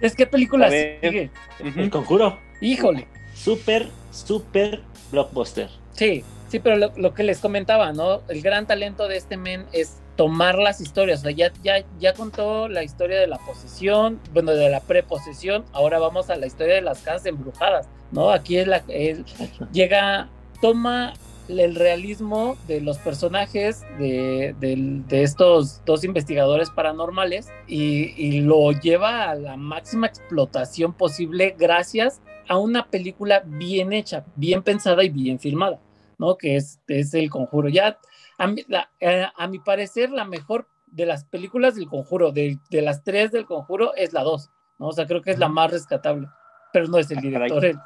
Es 0.00 0.14
que 0.14 0.26
película 0.26 0.68
sigue. 0.68 1.30
El 1.76 1.88
conjuro. 1.88 2.38
Híjole. 2.60 3.06
Súper, 3.34 3.88
súper 4.10 4.82
blockbuster. 5.10 5.70
Sí, 5.92 6.22
sí, 6.48 6.58
pero 6.58 6.76
lo, 6.76 6.92
lo 6.96 7.14
que 7.14 7.22
les 7.22 7.38
comentaba, 7.38 7.92
¿no? 7.92 8.20
El 8.28 8.42
gran 8.42 8.66
talento 8.66 9.08
de 9.08 9.16
este 9.16 9.38
men 9.38 9.64
es 9.72 10.02
tomar 10.16 10.58
las 10.58 10.80
historias. 10.80 11.20
O 11.20 11.22
sea, 11.22 11.32
ya, 11.32 11.52
ya, 11.62 11.84
ya 11.98 12.14
contó 12.14 12.68
la 12.68 12.82
historia 12.82 13.18
de 13.20 13.26
la 13.26 13.38
posesión, 13.38 14.20
bueno, 14.32 14.52
de 14.52 14.68
la 14.70 14.80
preposesión. 14.80 15.64
Ahora 15.72 15.98
vamos 15.98 16.30
a 16.30 16.36
la 16.36 16.46
historia 16.46 16.76
de 16.76 16.82
las 16.82 17.00
casas 17.00 17.26
embrujadas, 17.26 17.88
¿no? 18.10 18.30
Aquí 18.30 18.58
es 18.58 18.66
la 18.66 18.82
llega, 19.72 20.28
toma 20.60 21.14
el 21.48 21.74
realismo 21.74 22.56
de 22.66 22.80
los 22.80 22.96
personajes 22.98 23.82
de, 23.98 24.54
de 24.58 25.22
estos 25.22 25.84
dos 25.84 26.02
investigadores 26.02 26.70
paranormales 26.70 27.48
y, 27.66 28.14
y 28.16 28.40
lo 28.40 28.72
lleva 28.72 29.28
a 29.28 29.34
la 29.34 29.56
máxima 29.56 30.06
explotación 30.06 30.94
posible 30.94 31.54
gracias 31.58 32.22
a 32.48 32.56
una 32.58 32.86
película 32.86 33.42
bien 33.44 33.92
hecha, 33.92 34.24
bien 34.36 34.62
pensada 34.62 35.04
y 35.04 35.10
bien 35.10 35.38
filmada, 35.38 35.78
¿no? 36.18 36.36
Que 36.36 36.56
es, 36.56 36.80
es 36.88 37.12
El 37.14 37.30
Conjuro. 37.30 37.68
Ya, 37.68 37.98
a 38.38 38.46
mi, 38.46 38.64
la- 38.68 38.90
eh, 39.00 39.26
a 39.36 39.46
mi 39.48 39.58
parecer, 39.58 40.10
la 40.10 40.24
mejor 40.24 40.68
de 40.86 41.06
las 41.06 41.24
películas 41.24 41.74
del 41.74 41.88
Conjuro, 41.88 42.32
de, 42.32 42.58
de 42.70 42.82
las 42.82 43.02
tres 43.04 43.32
del 43.32 43.46
Conjuro, 43.46 43.94
es 43.94 44.12
la 44.12 44.22
dos, 44.22 44.50
¿no? 44.78 44.88
O 44.88 44.92
sea, 44.92 45.06
creo 45.06 45.22
que 45.22 45.30
es 45.32 45.38
la 45.38 45.48
más 45.48 45.70
rescatable, 45.70 46.28
pero 46.72 46.86
no 46.88 46.98
es 46.98 47.10
el 47.10 47.18
Ah, 47.18 47.20
director. 47.22 47.64
él. 47.64 47.78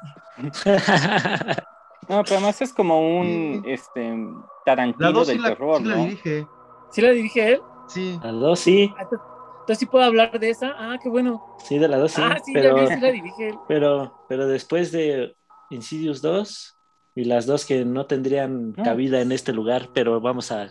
No, 2.09 2.23
pero 2.23 2.37
además 2.37 2.61
es 2.61 2.73
como 2.73 3.19
un 3.19 3.61
este 3.65 4.09
La 4.09 4.43
Tarantino 4.65 5.11
2 5.11 5.27
sí 5.27 5.33
del 5.33 5.43
la, 5.43 5.49
terror, 5.49 5.77
sí 5.77 5.83
la 5.85 5.95
¿no? 5.95 6.03
dirige. 6.03 6.47
¿Sí 6.91 7.01
la 7.01 7.09
dirige 7.11 7.53
él? 7.53 7.61
Sí. 7.87 8.19
La 8.23 8.31
2 8.31 8.59
sí, 8.59 8.93
Ah, 8.97 9.03
Entonces, 9.03 9.77
sí 9.79 9.85
puedo 9.85 10.03
hablar 10.05 10.39
de 10.39 10.49
esa. 10.49 10.73
Ah, 10.75 10.97
qué 11.01 11.09
bueno. 11.09 11.45
sí, 11.63 11.77
de 11.77 11.87
la 11.87 11.97
2 11.97 12.11
sí. 12.13 12.21
ah, 12.23 12.39
sí, 12.43 12.53
pero, 12.53 12.75
ya 12.77 12.83
vi, 12.83 12.95
sí 12.95 13.01
la 13.01 13.11
dirige 13.11 13.49
él. 13.49 13.55
pero, 13.67 14.13
pero 14.27 14.47
después 14.47 14.91
de 14.91 15.35
Insidious 15.69 16.21
2 16.21 16.78
y 17.15 17.25
las 17.25 17.45
dos 17.45 17.65
que 17.65 17.85
no 17.85 18.05
tendrían 18.05 18.73
No. 18.77 18.83
cabida 18.83 19.21
en 19.21 19.31
este 19.31 19.51
lugar, 19.53 19.89
pero 19.93 20.19
vamos 20.21 20.51
a 20.51 20.69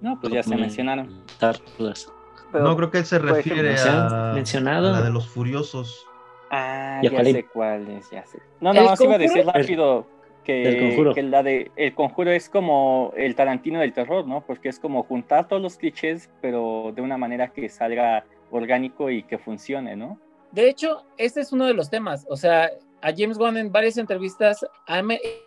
No, 0.00 0.18
pues 0.20 0.32
ya 0.32 0.42
se 0.42 0.56
mencionaron. 0.56 1.22
Pero- 1.40 2.64
no, 2.64 2.76
creo 2.76 2.90
que 2.90 2.98
él 2.98 3.04
se 3.04 3.18
refiere 3.18 3.72
ejemplo, 3.72 3.76
¿se 3.82 3.88
han 3.88 4.12
a, 4.30 4.32
mencionado? 4.34 4.88
a 4.88 4.92
la 5.00 5.02
de 5.02 5.10
los 5.10 5.28
furiosos. 5.28 6.06
Ah, 6.50 7.00
¿Y 7.02 7.06
a 7.08 7.10
ya 7.10 7.16
cuál? 7.16 7.32
sé 7.32 7.46
cuál 7.46 7.88
es, 7.90 8.10
ya 8.10 8.24
sé. 8.24 8.38
No, 8.60 8.70
¿El 8.70 8.76
no, 8.76 8.84
más 8.84 9.00
iba 9.00 9.14
a 9.14 9.18
decir 9.18 9.44
rápido 9.44 10.06
que, 10.44 11.10
que 11.14 11.22
la 11.24 11.42
de 11.42 11.72
El 11.74 11.94
Conjuro 11.94 12.30
es 12.30 12.48
como 12.48 13.12
el 13.16 13.34
Tarantino 13.34 13.80
del 13.80 13.92
terror, 13.92 14.26
¿no? 14.28 14.42
Porque 14.46 14.68
es 14.68 14.78
como 14.78 15.02
juntar 15.02 15.48
todos 15.48 15.60
los 15.60 15.76
clichés, 15.76 16.30
pero 16.40 16.92
de 16.94 17.02
una 17.02 17.18
manera 17.18 17.48
que 17.48 17.68
salga 17.68 18.24
orgánico 18.52 19.10
y 19.10 19.24
que 19.24 19.38
funcione, 19.38 19.96
¿no? 19.96 20.20
De 20.52 20.68
hecho, 20.68 21.02
ese 21.18 21.40
es 21.40 21.52
uno 21.52 21.66
de 21.66 21.74
los 21.74 21.90
temas. 21.90 22.24
O 22.30 22.36
sea, 22.36 22.70
a 23.02 23.12
James 23.16 23.38
Wan 23.38 23.56
en 23.56 23.70
varias 23.70 23.98
entrevistas, 23.98 24.66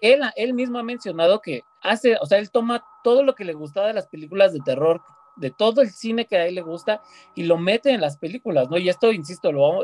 él, 0.02 0.22
él 0.36 0.54
mismo 0.54 0.80
ha 0.80 0.84
mencionado 0.84 1.42
que 1.42 1.64
hace, 1.82 2.18
o 2.22 2.26
sea, 2.26 2.38
él 2.38 2.52
toma 2.52 2.84
todo 3.04 3.24
lo 3.24 3.36
que 3.36 3.46
le 3.46 3.54
gustaba 3.54 3.88
de 3.88 3.94
las 3.94 4.08
películas 4.08 4.54
de 4.54 4.60
terror, 4.60 5.02
de 5.36 5.52
todo 5.52 5.82
el 5.82 5.90
cine 5.90 6.26
que 6.26 6.38
a 6.38 6.46
él 6.46 6.56
le 6.56 6.62
gusta, 6.62 7.02
y 7.36 7.44
lo 7.44 7.58
mete 7.58 7.92
en 7.92 8.02
las 8.02 8.18
películas, 8.18 8.70
¿no? 8.70 8.78
Y 8.78 8.90
esto, 8.90 9.12
insisto, 9.12 9.52
lo 9.52 9.84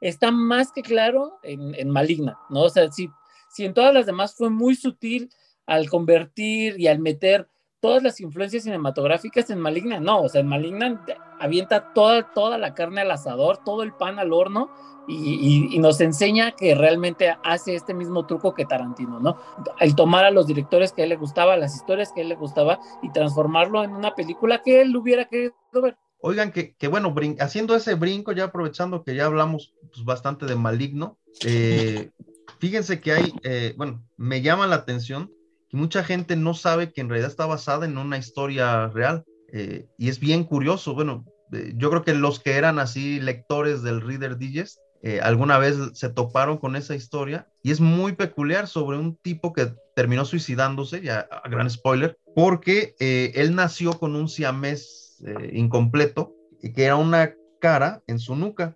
está 0.00 0.30
más 0.30 0.72
que 0.72 0.82
claro 0.82 1.38
en, 1.42 1.74
en 1.74 1.90
Maligna, 1.90 2.38
¿no? 2.50 2.62
O 2.62 2.68
sea, 2.68 2.90
si, 2.90 3.10
si 3.48 3.64
en 3.64 3.74
todas 3.74 3.94
las 3.94 4.06
demás 4.06 4.34
fue 4.34 4.50
muy 4.50 4.74
sutil 4.74 5.30
al 5.66 5.88
convertir 5.88 6.78
y 6.78 6.86
al 6.86 6.98
meter 6.98 7.48
todas 7.80 8.02
las 8.02 8.20
influencias 8.20 8.64
cinematográficas 8.64 9.50
en 9.50 9.60
Maligna, 9.60 10.00
no, 10.00 10.22
o 10.22 10.28
sea, 10.28 10.40
en 10.40 10.48
Maligna 10.48 11.04
avienta 11.38 11.92
toda, 11.92 12.32
toda 12.32 12.58
la 12.58 12.74
carne 12.74 13.02
al 13.02 13.10
asador, 13.10 13.58
todo 13.64 13.82
el 13.82 13.92
pan 13.92 14.18
al 14.18 14.32
horno 14.32 14.70
y, 15.08 15.78
nos 15.78 16.00
enseña 16.00 16.52
que 16.52 16.74
realmente 16.74 17.36
hace 17.44 17.74
este 17.74 17.94
mismo 17.94 18.26
truco 18.26 18.54
que 18.54 18.64
Tarantino, 18.64 19.20
¿no? 19.20 19.36
El 19.78 19.94
tomar 19.94 20.24
a 20.24 20.30
los 20.30 20.46
directores 20.46 20.92
que 20.92 21.02
a 21.02 21.04
él 21.04 21.10
le 21.10 21.16
gustaba, 21.16 21.56
las 21.56 21.74
historias 21.76 22.12
que 22.12 22.20
a 22.20 22.22
él 22.22 22.28
le 22.28 22.34
gustaba 22.34 22.80
y 23.02 23.12
transformarlo 23.12 23.84
en 23.84 23.92
una 23.92 24.14
película 24.14 24.62
que 24.62 24.80
él 24.80 24.96
hubiera 24.96 25.26
querido 25.26 25.54
ver. 25.72 25.96
Oigan, 26.18 26.50
que, 26.50 26.74
que 26.74 26.88
bueno, 26.88 27.14
haciendo 27.38 27.76
ese 27.76 27.94
brinco, 27.94 28.32
ya 28.32 28.44
aprovechando 28.44 29.04
que 29.04 29.14
ya 29.14 29.26
hablamos 29.26 29.74
pues, 29.92 30.04
bastante 30.04 30.46
de 30.46 30.56
maligno, 30.56 31.18
eh, 31.44 32.10
fíjense 32.58 33.00
que 33.00 33.12
hay, 33.12 33.32
eh, 33.44 33.74
bueno, 33.76 34.02
me 34.16 34.42
llama 34.42 34.66
la 34.66 34.76
atención 34.76 35.30
mucha 35.76 36.02
gente 36.02 36.36
no 36.36 36.54
sabe 36.54 36.92
que 36.92 37.00
en 37.00 37.08
realidad 37.08 37.30
está 37.30 37.46
basada 37.46 37.86
en 37.86 37.98
una 37.98 38.18
historia 38.18 38.88
real. 38.88 39.24
eh, 39.52 39.86
y 39.96 40.08
es 40.08 40.18
bien 40.18 40.42
curioso, 40.42 40.94
bueno, 40.94 41.24
eh, 41.52 41.72
yo 41.76 41.88
creo 41.90 42.02
que 42.02 42.14
los 42.14 42.40
que 42.40 42.54
eran 42.56 42.80
así 42.80 43.20
lectores 43.20 43.82
del 43.82 44.00
Reader 44.00 44.38
Digest, 44.38 44.78
eh, 45.02 45.20
alguna 45.20 45.58
vez 45.58 45.76
se 45.92 46.08
toparon 46.08 46.58
con 46.58 46.74
esa 46.74 46.96
historia 46.96 47.46
y 47.62 47.70
es 47.70 47.80
muy 47.80 48.14
peculiar 48.14 48.66
sobre 48.66 48.98
un 48.98 49.16
tipo 49.16 49.52
que 49.52 49.72
terminó 49.94 50.24
suicidándose, 50.24 51.00
ya 51.00 51.28
a 51.30 51.48
gran 51.48 51.70
spoiler, 51.70 52.18
porque 52.34 52.94
él 52.98 53.54
nació 53.54 53.92
con 53.92 54.16
un 54.16 54.28
siamés 54.28 55.24
incompleto 55.52 56.34
y 56.60 56.72
que 56.72 56.84
era 56.84 56.96
una 56.96 57.34
cara 57.60 58.02
en 58.08 58.18
su 58.18 58.34
nuca. 58.34 58.74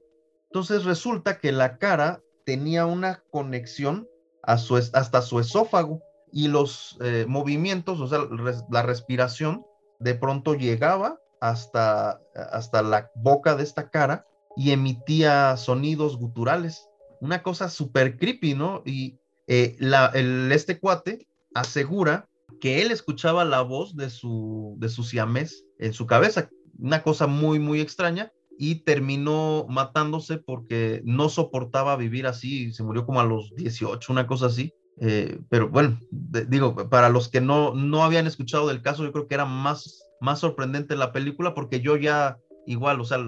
Entonces 0.50 0.84
resulta 0.84 1.38
que 1.38 1.50
la 1.50 1.78
cara 1.78 2.20
tenía 2.44 2.86
una 2.86 3.22
conexión 3.30 4.06
hasta 4.42 5.22
su 5.22 5.40
esófago 5.40 6.00
y 6.32 6.48
los 6.48 6.98
eh, 7.00 7.24
movimientos, 7.28 8.00
o 8.00 8.06
sea, 8.06 8.20
la 8.70 8.82
respiración, 8.82 9.64
de 9.98 10.14
pronto 10.14 10.54
llegaba 10.54 11.18
hasta, 11.40 12.20
hasta 12.34 12.82
la 12.82 13.10
boca 13.14 13.56
de 13.56 13.62
esta 13.62 13.90
cara 13.90 14.26
y 14.56 14.72
emitía 14.72 15.56
sonidos 15.56 16.16
guturales. 16.16 16.88
Una 17.20 17.42
cosa 17.42 17.68
súper 17.68 18.16
creepy, 18.16 18.54
¿no? 18.54 18.82
Y 18.84 19.18
eh, 19.46 19.76
la, 19.78 20.06
el, 20.14 20.50
este 20.52 20.78
cuate 20.78 21.28
asegura 21.54 22.28
que 22.60 22.82
él 22.82 22.90
escuchaba 22.90 23.44
la 23.44 23.62
voz 23.62 23.96
de 23.96 24.10
su, 24.10 24.76
de 24.78 24.88
su 24.88 25.02
siamés 25.02 25.64
en 25.78 25.92
su 25.92 26.06
cabeza. 26.06 26.50
Una 26.78 27.02
cosa 27.02 27.26
muy, 27.26 27.58
muy 27.58 27.80
extraña. 27.80 28.32
Y 28.62 28.84
terminó 28.84 29.64
matándose 29.70 30.36
porque 30.36 31.00
no 31.04 31.30
soportaba 31.30 31.96
vivir 31.96 32.26
así. 32.26 32.74
Se 32.74 32.82
murió 32.82 33.06
como 33.06 33.20
a 33.20 33.24
los 33.24 33.54
18, 33.54 34.12
una 34.12 34.26
cosa 34.26 34.46
así. 34.46 34.74
Eh, 35.00 35.38
pero 35.48 35.68
bueno, 35.68 35.98
de- 36.10 36.44
digo, 36.44 36.74
para 36.90 37.08
los 37.08 37.28
que 37.28 37.40
no, 37.40 37.74
no 37.74 38.04
habían 38.04 38.26
escuchado 38.26 38.68
del 38.68 38.82
caso, 38.82 39.02
yo 39.04 39.12
creo 39.12 39.26
que 39.28 39.34
era 39.34 39.46
más, 39.46 40.04
más 40.20 40.40
sorprendente 40.40 40.94
la 40.96 41.10
película 41.12 41.54
porque 41.54 41.80
yo 41.80 41.96
ya 41.96 42.38
igual, 42.66 43.00
o 43.00 43.04
sea, 43.04 43.18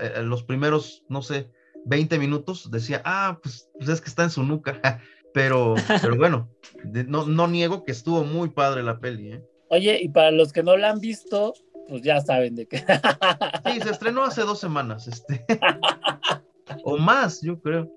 eh, 0.00 0.22
los 0.22 0.42
primeros, 0.42 1.02
no 1.08 1.22
sé, 1.22 1.50
20 1.86 2.18
minutos 2.18 2.70
decía, 2.70 3.00
ah, 3.04 3.38
pues, 3.42 3.68
pues 3.78 3.88
es 3.88 4.00
que 4.00 4.08
está 4.08 4.22
en 4.24 4.30
su 4.30 4.42
nuca. 4.44 4.80
Pero, 5.34 5.74
pero 6.00 6.14
bueno, 6.16 6.48
de- 6.84 7.02
no, 7.02 7.26
no 7.26 7.48
niego 7.48 7.82
que 7.84 7.90
estuvo 7.90 8.22
muy 8.22 8.50
padre 8.50 8.84
la 8.84 9.00
peli, 9.00 9.32
¿eh? 9.32 9.42
Oye, 9.68 9.98
y 10.00 10.08
para 10.08 10.30
los 10.30 10.52
que 10.52 10.62
no 10.62 10.76
la 10.76 10.90
han 10.90 11.00
visto, 11.00 11.54
pues 11.88 12.02
ya 12.02 12.20
saben 12.20 12.54
de 12.54 12.66
qué. 12.68 12.78
Sí, 13.66 13.80
se 13.80 13.90
estrenó 13.90 14.22
hace 14.22 14.42
dos 14.42 14.60
semanas, 14.60 15.08
este. 15.08 15.44
o 16.84 16.96
más, 16.98 17.40
yo 17.42 17.60
creo. 17.60 17.90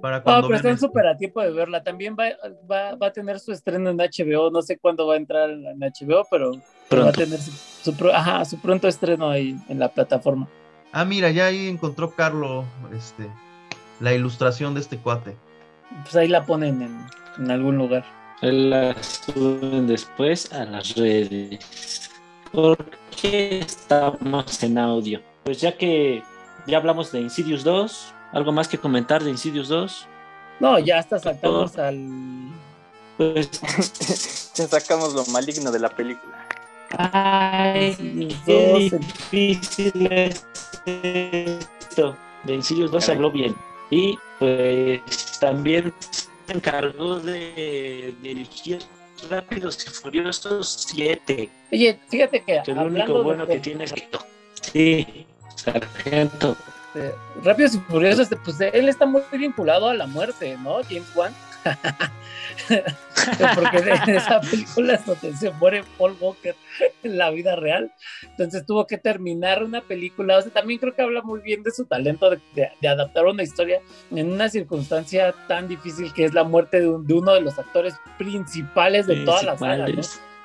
Para 0.00 0.18
No, 0.18 0.22
cuando 0.24 0.46
pero 0.48 0.56
están 0.56 0.78
súper 0.78 1.06
a 1.06 1.16
tiempo 1.16 1.40
de 1.42 1.50
verla. 1.50 1.82
También 1.82 2.16
va, 2.18 2.26
va, 2.70 2.94
va 2.94 3.06
a 3.08 3.12
tener 3.12 3.38
su 3.40 3.52
estreno 3.52 3.90
en 3.90 3.96
HBO. 3.98 4.50
No 4.50 4.62
sé 4.62 4.78
cuándo 4.78 5.06
va 5.06 5.14
a 5.14 5.16
entrar 5.16 5.50
en, 5.50 5.64
HBO, 5.78 6.26
pero, 6.30 6.52
pero 6.88 7.02
va 7.04 7.08
a 7.08 7.12
Pronto. 7.12 7.20
tener 7.20 7.38
su, 7.40 7.50
su 7.50 7.96
pro- 7.96 8.14
ajá, 8.14 8.44
su 8.44 8.58
pronto 8.60 8.86
estreno 8.88 9.28
ahí 9.30 9.56
en 9.68 9.78
la 9.78 9.88
plataforma. 9.88 10.48
Ah, 10.92 11.04
mira, 11.04 11.30
ya 11.30 11.46
ahí 11.46 11.68
encontró 11.68 12.10
Carlo, 12.12 12.64
este, 12.96 13.28
la 14.00 14.14
ilustración 14.14 14.74
de 14.74 14.80
este 14.80 14.98
cuate. 14.98 15.36
Pues 16.02 16.16
ahí 16.16 16.28
la 16.28 16.44
ponen 16.46 16.80
en, 16.82 17.06
en 17.38 17.50
algún 17.50 17.76
lugar. 17.76 18.04
La 18.40 18.94
suben 19.02 19.86
después 19.86 20.52
a 20.52 20.64
las 20.64 20.94
redes. 20.94 22.10
¿Por 22.52 22.78
qué 23.20 23.58
estamos 23.58 24.62
en 24.62 24.78
audio? 24.78 25.20
Pues 25.44 25.60
ya 25.60 25.76
que 25.76 26.22
ya 26.66 26.76
hablamos 26.78 27.10
de 27.12 27.20
Insidious 27.20 27.64
2, 27.64 28.14
¿algo 28.32 28.52
más 28.52 28.68
que 28.68 28.78
comentar 28.78 29.22
de 29.22 29.30
Insidious 29.30 29.68
2? 29.68 30.06
No, 30.60 30.78
ya 30.78 30.98
hasta 30.98 31.18
saltamos 31.18 31.76
al. 31.78 32.06
Pues, 33.16 33.50
ya 34.54 34.66
sacamos 34.68 35.14
lo 35.14 35.24
maligno 35.26 35.70
de 35.70 35.78
la 35.80 35.88
película. 35.88 36.46
ay, 36.90 37.94
qué 38.46 38.90
2, 38.90 38.92
el- 38.92 38.98
difícil 39.00 40.12
es 40.12 40.44
esto. 40.86 42.16
De 42.44 42.54
Insidious 42.54 42.90
2 42.90 43.02
se 43.04 43.06
Caray. 43.12 43.16
habló 43.16 43.30
bien. 43.30 43.54
Y 43.90 44.18
pues 44.38 45.00
también 45.40 45.92
se 46.46 46.52
encargó 46.52 47.18
de 47.20 48.14
dirigir 48.22 48.80
Rápidos 49.30 49.84
y 49.86 49.90
Furiosos 49.90 50.86
7. 50.90 51.48
Oye, 51.72 51.98
fíjate 52.08 52.44
que, 52.44 52.62
Que 52.64 52.72
lo 52.74 52.82
único 52.86 53.22
bueno 53.22 53.46
de, 53.46 53.54
que 53.54 53.60
tiene 53.60 53.84
es 53.84 53.92
esto. 53.92 54.24
Sí, 54.72 55.26
sargento. 55.56 56.56
De 56.94 57.14
Rápidos 57.44 57.74
y 57.74 57.78
Furiosos, 57.80 58.28
pues 58.44 58.60
él 58.60 58.88
está 58.88 59.06
muy 59.06 59.22
vinculado 59.32 59.88
a 59.88 59.94
la 59.94 60.06
muerte, 60.06 60.56
¿no? 60.62 60.82
James 60.84 61.10
Wan. 61.14 61.34
Porque 63.54 63.78
en 63.78 64.14
esa 64.16 64.40
película 64.40 64.98
se 65.38 65.50
muere 65.52 65.84
Paul 65.98 66.16
Walker 66.20 66.54
en 67.02 67.18
la 67.18 67.30
vida 67.30 67.56
real. 67.56 67.92
Entonces 68.22 68.64
tuvo 68.64 68.86
que 68.86 68.96
terminar 68.98 69.62
una 69.62 69.80
película. 69.82 70.38
O 70.38 70.42
sea, 70.42 70.52
también 70.52 70.78
creo 70.78 70.94
que 70.94 71.02
habla 71.02 71.22
muy 71.22 71.40
bien 71.40 71.62
de 71.62 71.70
su 71.70 71.84
talento 71.84 72.30
de, 72.30 72.40
de- 72.54 72.70
de 72.80 72.88
adaptar 72.88 73.26
una 73.26 73.42
historia 73.42 73.80
en 74.10 74.32
una 74.32 74.48
circunstancia 74.48 75.34
tan 75.46 75.68
difícil 75.68 76.12
que 76.12 76.24
es 76.24 76.32
la 76.34 76.44
muerte 76.44 76.80
de, 76.80 76.88
un- 76.88 77.06
de 77.06 77.14
uno 77.14 77.34
de 77.34 77.40
los 77.40 77.58
actores 77.58 77.94
principales 78.18 79.06
de 79.06 79.16
toda 79.24 79.42
la 79.42 79.58
saga. 79.58 79.88
¿no? 79.88 80.02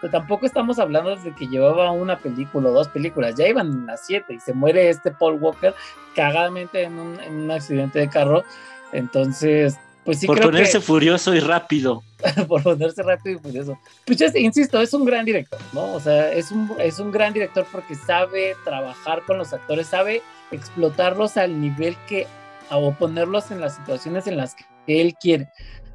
Tampoco 0.09 0.45
estamos 0.45 0.79
hablando 0.79 1.15
de 1.15 1.33
que 1.35 1.47
llevaba 1.47 1.91
una 1.91 2.19
película 2.19 2.69
o 2.69 2.73
dos 2.73 2.87
películas, 2.89 3.35
ya 3.35 3.47
iban 3.47 3.85
las 3.85 4.05
siete 4.05 4.33
y 4.33 4.39
se 4.39 4.53
muere 4.53 4.89
este 4.89 5.11
Paul 5.11 5.39
Walker 5.41 5.73
cagadamente 6.15 6.83
en 6.83 6.99
un, 6.99 7.19
en 7.19 7.33
un 7.33 7.51
accidente 7.51 7.99
de 7.99 8.09
carro. 8.09 8.43
Entonces, 8.91 9.77
pues 10.03 10.19
sí 10.19 10.27
Por 10.27 10.37
creo 10.37 10.49
ponerse 10.49 10.79
que 10.79 10.81
furioso 10.81 11.33
y 11.33 11.39
rápido. 11.39 12.03
por 12.47 12.61
ponerse 12.63 13.03
rápido 13.03 13.37
y 13.37 13.39
furioso. 13.39 13.79
Pues 14.05 14.17
ya, 14.17 14.27
insisto, 14.35 14.81
es 14.81 14.93
un 14.93 15.05
gran 15.05 15.25
director, 15.25 15.59
¿no? 15.71 15.93
O 15.93 15.99
sea, 15.99 16.31
es 16.31 16.51
un, 16.51 16.71
es 16.79 16.99
un 16.99 17.11
gran 17.11 17.33
director 17.33 17.65
porque 17.71 17.95
sabe 17.95 18.55
trabajar 18.63 19.23
con 19.25 19.37
los 19.37 19.53
actores, 19.53 19.87
sabe 19.87 20.21
explotarlos 20.51 21.37
al 21.37 21.59
nivel 21.59 21.95
que, 22.07 22.27
o 22.69 22.93
ponerlos 22.93 23.51
en 23.51 23.61
las 23.61 23.75
situaciones 23.75 24.27
en 24.27 24.37
las 24.37 24.55
que 24.55 25.01
él 25.01 25.15
quiere, 25.19 25.49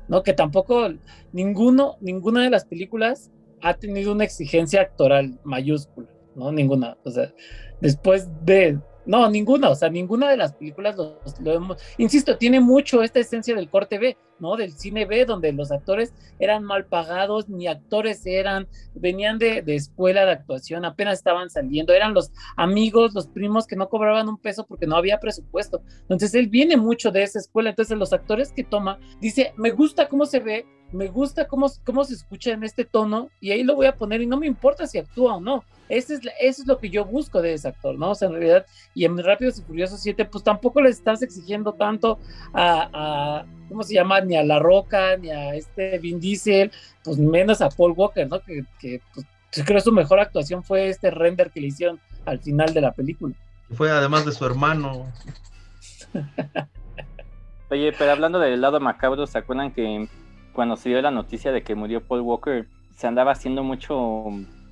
¿no? 0.09 0.23
Que 0.23 0.33
tampoco, 0.33 0.88
ninguno, 1.33 1.97
ninguna 2.01 2.42
de 2.42 2.51
las 2.51 2.64
películas 2.64 3.31
ha 3.62 3.75
tenido 3.75 4.12
una 4.12 4.25
exigencia 4.25 4.83
actoral 4.83 5.38
mayúscula, 5.44 6.09
¿no? 6.35 6.53
Ninguna, 6.53 6.97
o 7.05 7.11
sea, 7.11 7.33
después 7.81 8.29
de... 8.44 8.79
No, 9.07 9.31
ninguna, 9.31 9.71
o 9.71 9.75
sea, 9.75 9.88
ninguna 9.88 10.29
de 10.29 10.37
las 10.37 10.53
películas 10.53 10.94
lo, 10.94 11.18
lo 11.40 11.53
hemos... 11.55 11.83
Insisto, 11.97 12.37
tiene 12.37 12.61
mucho 12.61 13.03
esta 13.03 13.21
esencia 13.21 13.55
del 13.55 13.71
corte 13.71 13.99
B, 13.99 14.18
¿no? 14.38 14.55
Del 14.55 14.73
cine 14.73 15.07
B, 15.07 15.25
donde 15.25 15.51
los 15.51 15.73
actores 15.73 16.12
eran 16.38 16.62
mal 16.62 16.85
pagados, 16.85 17.49
ni 17.49 17.68
actores 17.68 18.27
eran, 18.27 18.68
venían 18.94 19.38
de, 19.38 19.62
de 19.62 19.77
escuela 19.77 20.27
de 20.27 20.33
actuación, 20.33 20.85
apenas 20.85 21.14
estaban 21.14 21.49
saliendo, 21.49 21.94
eran 21.94 22.12
los 22.12 22.31
amigos, 22.57 23.14
los 23.14 23.29
primos 23.29 23.66
que 23.66 23.77
no 23.77 23.88
cobraban 23.88 24.29
un 24.29 24.37
peso 24.37 24.66
porque 24.66 24.87
no 24.87 24.97
había 24.97 25.21
presupuesto. 25.21 25.81
Entonces 26.03 26.35
él 26.35 26.49
viene 26.49 26.77
mucho 26.77 27.11
de 27.11 27.23
esa 27.23 27.38
escuela, 27.38 27.71
entonces 27.71 27.97
los 27.97 28.12
actores 28.12 28.53
que 28.53 28.62
toma, 28.62 29.01
dice, 29.23 29.55
me 29.57 29.71
gusta 29.71 30.11
cómo 30.11 30.27
se 30.27 30.40
ve, 30.40 30.66
me 30.92 31.09
gusta 31.09 31.46
cómo, 31.46 31.70
cómo 31.85 32.05
se 32.05 32.14
escucha 32.14 32.53
en 32.53 32.64
este 32.64 32.85
tono 32.85 33.29
y 33.40 33.51
ahí 33.51 33.62
lo 33.62 33.74
voy 33.74 33.87
a 33.87 33.96
poner 33.96 34.22
y 34.22 34.27
no 34.27 34.38
me 34.38 34.46
importa 34.46 34.87
si 34.87 34.98
actúa 34.98 35.37
o 35.37 35.40
no. 35.40 35.64
Ese 35.88 36.14
es, 36.14 36.20
eso 36.40 36.62
es 36.62 36.68
lo 36.68 36.79
que 36.79 36.90
yo 36.90 37.05
busco 37.05 37.40
de 37.40 37.55
ese 37.55 37.68
actor, 37.68 37.98
¿no? 37.98 38.11
O 38.11 38.14
sea, 38.14 38.29
en 38.29 38.35
realidad, 38.35 38.66
y 38.94 39.05
en 39.05 39.16
Rápidos 39.22 39.59
y 39.59 39.62
Furiosos 39.62 40.01
7, 40.01 40.27
pues 40.27 40.44
tampoco 40.44 40.81
le 40.81 40.90
estás 40.90 41.22
exigiendo 41.22 41.72
tanto 41.72 42.18
a, 42.53 42.90
a, 42.92 43.46
¿cómo 43.68 43.83
se 43.83 43.94
llama? 43.94 44.20
Ni 44.20 44.37
a 44.37 44.44
La 44.44 44.59
Roca, 44.59 45.16
ni 45.16 45.31
a 45.31 45.55
este 45.55 45.98
Vin 45.98 46.20
Diesel, 46.20 46.70
pues 47.03 47.18
menos 47.18 47.62
a 47.62 47.70
Paul 47.70 47.92
Walker, 47.96 48.29
¿no? 48.29 48.40
Que, 48.40 48.64
que 48.79 49.01
pues, 49.14 49.27
yo 49.53 49.64
creo 49.64 49.79
que 49.79 49.85
su 49.85 49.92
mejor 49.92 50.20
actuación 50.20 50.62
fue 50.62 50.88
este 50.88 51.11
render 51.11 51.51
que 51.51 51.61
le 51.61 51.68
hicieron 51.68 51.98
al 52.27 52.38
final 52.40 52.74
de 52.74 52.83
la 52.83 52.92
película. 52.92 53.35
Fue 53.72 53.90
además 53.90 54.27
de 54.27 54.33
su 54.33 54.44
hermano. 54.44 55.11
Oye, 57.70 57.92
pero 57.98 58.12
hablando 58.12 58.38
del 58.38 58.61
lado 58.61 58.81
macabro, 58.81 59.27
¿se 59.27 59.38
acuerdan 59.38 59.72
que 59.72 60.09
cuando 60.59 60.77
se 60.77 60.88
dio 60.88 61.01
la 61.01 61.12
noticia 61.12 61.53
de 61.53 61.62
que 61.62 61.77
murió 61.77 62.01
Paul 62.01 62.23
Walker, 62.23 62.66
se 62.97 63.07
andaba 63.07 63.31
haciendo 63.31 63.62
mucho 63.62 64.25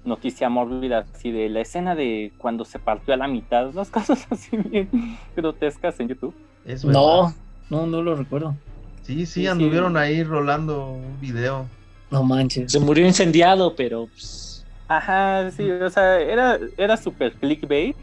noticia 0.05 0.49
mórbida 0.49 1.07
así 1.15 1.31
de 1.31 1.49
la 1.49 1.61
escena 1.61 1.95
de 1.95 2.33
cuando 2.39 2.65
se 2.65 2.81
partió 2.81 3.15
a 3.15 3.17
la 3.17 3.29
mitad, 3.29 3.69
unas 3.69 3.89
cosas 3.93 4.27
así 4.29 4.57
bien 4.57 4.89
grotescas 5.37 6.01
en 6.01 6.09
YouTube? 6.09 6.35
Es. 6.65 6.85
No, 6.85 7.33
no, 7.71 7.87
no 7.87 8.03
lo 8.03 8.17
recuerdo. 8.17 8.57
Sí, 9.03 9.27
sí, 9.27 9.43
Sí, 9.43 9.47
anduvieron 9.47 9.93
sí. 9.93 9.99
ahí 9.99 10.25
rolando 10.25 10.91
un 10.91 11.21
video. 11.21 11.67
No 12.11 12.25
manches. 12.25 12.73
Se 12.73 12.81
murió 12.81 13.07
incendiado, 13.07 13.77
pero 13.77 14.09
pues, 14.09 14.67
Ajá, 14.89 15.53
sí, 15.53 15.71
o 15.71 15.89
sea, 15.89 16.19
era, 16.19 16.59
era 16.77 16.97
súper 16.97 17.31
clickbait 17.35 17.95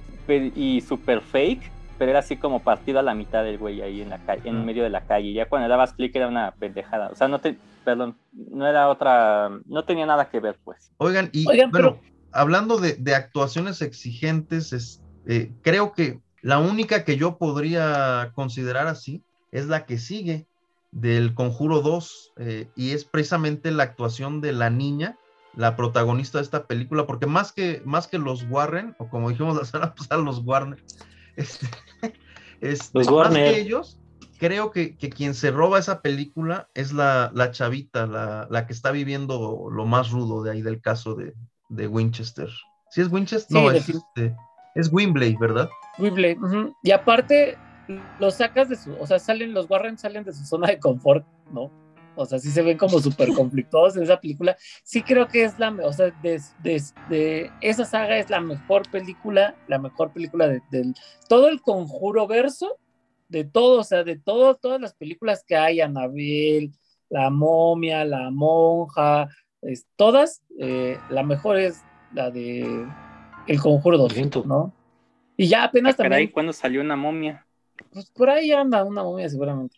y 0.55 0.79
súper 0.79 1.19
fake, 1.19 1.69
pero 1.97 2.11
era 2.11 2.19
así 2.19 2.37
como 2.37 2.61
partido 2.61 2.99
a 2.99 3.03
la 3.03 3.13
mitad 3.13 3.43
del 3.43 3.57
güey 3.57 3.81
ahí 3.81 3.99
en 3.99 4.09
la 4.09 4.19
calle, 4.19 4.47
en 4.47 4.65
medio 4.65 4.83
de 4.83 4.89
la 4.89 5.01
calle. 5.01 5.33
Ya 5.33 5.49
cuando 5.49 5.67
le 5.67 5.71
dabas 5.71 5.91
clic 5.91 6.15
era 6.15 6.29
una 6.29 6.51
pendejada. 6.51 7.09
O 7.09 7.15
sea, 7.15 7.27
no 7.27 7.39
te, 7.39 7.57
perdón, 7.83 8.17
no 8.31 8.67
era 8.67 8.89
otra, 8.89 9.49
no 9.65 9.85
tenía 9.85 10.05
nada 10.05 10.29
que 10.29 10.39
ver, 10.39 10.59
pues. 10.63 10.91
Oigan, 10.97 11.29
y 11.31 11.47
Oigan, 11.47 11.71
bueno, 11.71 11.99
hablando 12.31 12.77
de, 12.77 12.93
de 12.95 13.15
actuaciones 13.15 13.81
exigentes, 13.81 14.73
es, 14.73 15.01
eh, 15.27 15.51
creo 15.61 15.93
que 15.93 16.19
la 16.41 16.59
única 16.59 17.05
que 17.05 17.17
yo 17.17 17.37
podría 17.37 18.31
considerar 18.35 18.87
así 18.87 19.23
es 19.51 19.67
la 19.67 19.85
que 19.85 19.97
sigue 19.97 20.45
del 20.91 21.33
Conjuro 21.33 21.81
2 21.81 22.33
eh, 22.37 22.67
y 22.75 22.91
es 22.91 23.05
precisamente 23.05 23.71
la 23.71 23.83
actuación 23.83 24.41
de 24.41 24.51
la 24.51 24.69
niña, 24.69 25.17
la 25.55 25.75
protagonista 25.75 26.37
de 26.39 26.43
esta 26.43 26.65
película, 26.65 27.07
porque 27.07 27.27
más 27.27 27.51
que, 27.51 27.81
más 27.85 28.07
que 28.07 28.17
los 28.17 28.45
Warren, 28.49 28.95
o 28.99 29.09
como 29.09 29.29
dijimos 29.29 29.55
la 29.55 29.65
semana 29.65 29.95
pasada, 29.95 30.21
los 30.21 30.39
Warner, 30.39 30.83
este, 31.35 31.67
este, 32.61 32.99
Los 32.99 33.07
más 33.07 33.15
Warner. 33.15 33.53
que 33.53 33.61
ellos, 33.61 33.99
creo 34.43 34.71
que, 34.71 34.97
que 34.97 35.09
quien 35.09 35.35
se 35.35 35.51
roba 35.51 35.79
esa 35.79 36.01
película 36.01 36.67
es 36.73 36.91
la, 36.91 37.31
la 37.33 37.51
chavita, 37.51 38.05
la, 38.07 38.45
la 38.49 38.67
que 38.67 38.73
está 38.73 38.91
viviendo 38.91 39.69
lo 39.71 39.85
más 39.85 40.11
rudo 40.11 40.43
de 40.43 40.51
ahí 40.51 40.61
del 40.61 40.81
caso 40.81 41.15
de, 41.15 41.33
de 41.69 41.87
Winchester. 41.87 42.49
¿Sí 42.89 42.99
es 42.99 43.09
Winchester? 43.09 43.47
Sí, 43.57 43.63
no, 43.63 43.69
de 43.69 43.77
es, 43.77 43.87
este, 43.87 44.35
es 44.75 44.91
Wimbley, 44.91 45.37
¿verdad? 45.37 45.69
Wimbledon, 45.97 46.43
ujú. 46.43 46.75
Y 46.83 46.91
aparte, 46.91 47.57
los 48.19 48.35
sacas 48.35 48.67
de 48.67 48.75
su, 48.75 48.93
o 48.99 49.07
sea, 49.07 49.17
salen, 49.17 49.53
los 49.53 49.69
Warren 49.69 49.97
salen 49.97 50.25
de 50.25 50.33
su 50.33 50.43
zona 50.43 50.67
de 50.67 50.77
confort, 50.77 51.25
¿no? 51.49 51.71
O 52.17 52.25
sea, 52.25 52.37
sí 52.37 52.51
se 52.51 52.61
ven 52.61 52.77
como 52.77 52.99
súper 52.99 53.33
conflictuados 53.33 53.95
en 53.95 54.03
esa 54.03 54.19
película. 54.19 54.57
Sí 54.83 55.03
creo 55.03 55.29
que 55.29 55.45
es 55.45 55.57
la, 55.57 55.69
o 55.71 55.93
sea, 55.93 56.11
de, 56.21 56.41
de- 56.59 56.83
de- 57.09 57.49
esa 57.61 57.85
saga 57.85 58.17
es 58.17 58.29
la 58.29 58.41
mejor 58.41 58.83
película, 58.91 59.55
la 59.69 59.79
mejor 59.79 60.11
película 60.11 60.49
de, 60.49 60.61
del 60.69 60.93
todo 61.29 61.47
el 61.47 61.61
conjuro 61.61 62.27
verso, 62.27 62.77
de 63.33 63.43
todo, 63.45 63.79
o 63.79 63.83
sea, 63.83 64.03
de 64.03 64.17
todo, 64.17 64.55
todas 64.55 64.79
las 64.79 64.93
películas 64.93 65.43
que 65.45 65.55
hay, 65.55 65.81
Anabel, 65.81 66.71
La 67.09 67.29
momia, 67.29 68.05
La 68.05 68.29
monja, 68.31 69.27
es- 69.61 69.85
todas, 69.95 70.41
eh, 70.59 70.97
la 71.09 71.23
mejor 71.23 71.57
es 71.57 71.81
la 72.13 72.29
de 72.31 72.87
El 73.47 73.59
Conjuro 73.59 73.97
2, 73.97 74.13
Siento. 74.13 74.43
¿no? 74.45 74.71
Y 75.35 75.47
ya 75.47 75.63
apenas 75.63 75.95
Caray, 75.95 76.09
también, 76.11 76.31
¿cuándo 76.31 76.53
salió 76.53 76.79
una 76.81 76.95
momia? 76.95 77.45
pues 77.91 78.09
por 78.11 78.29
ahí 78.29 78.51
anda 78.51 78.83
una 78.83 79.03
momia 79.03 79.27
seguramente. 79.29 79.75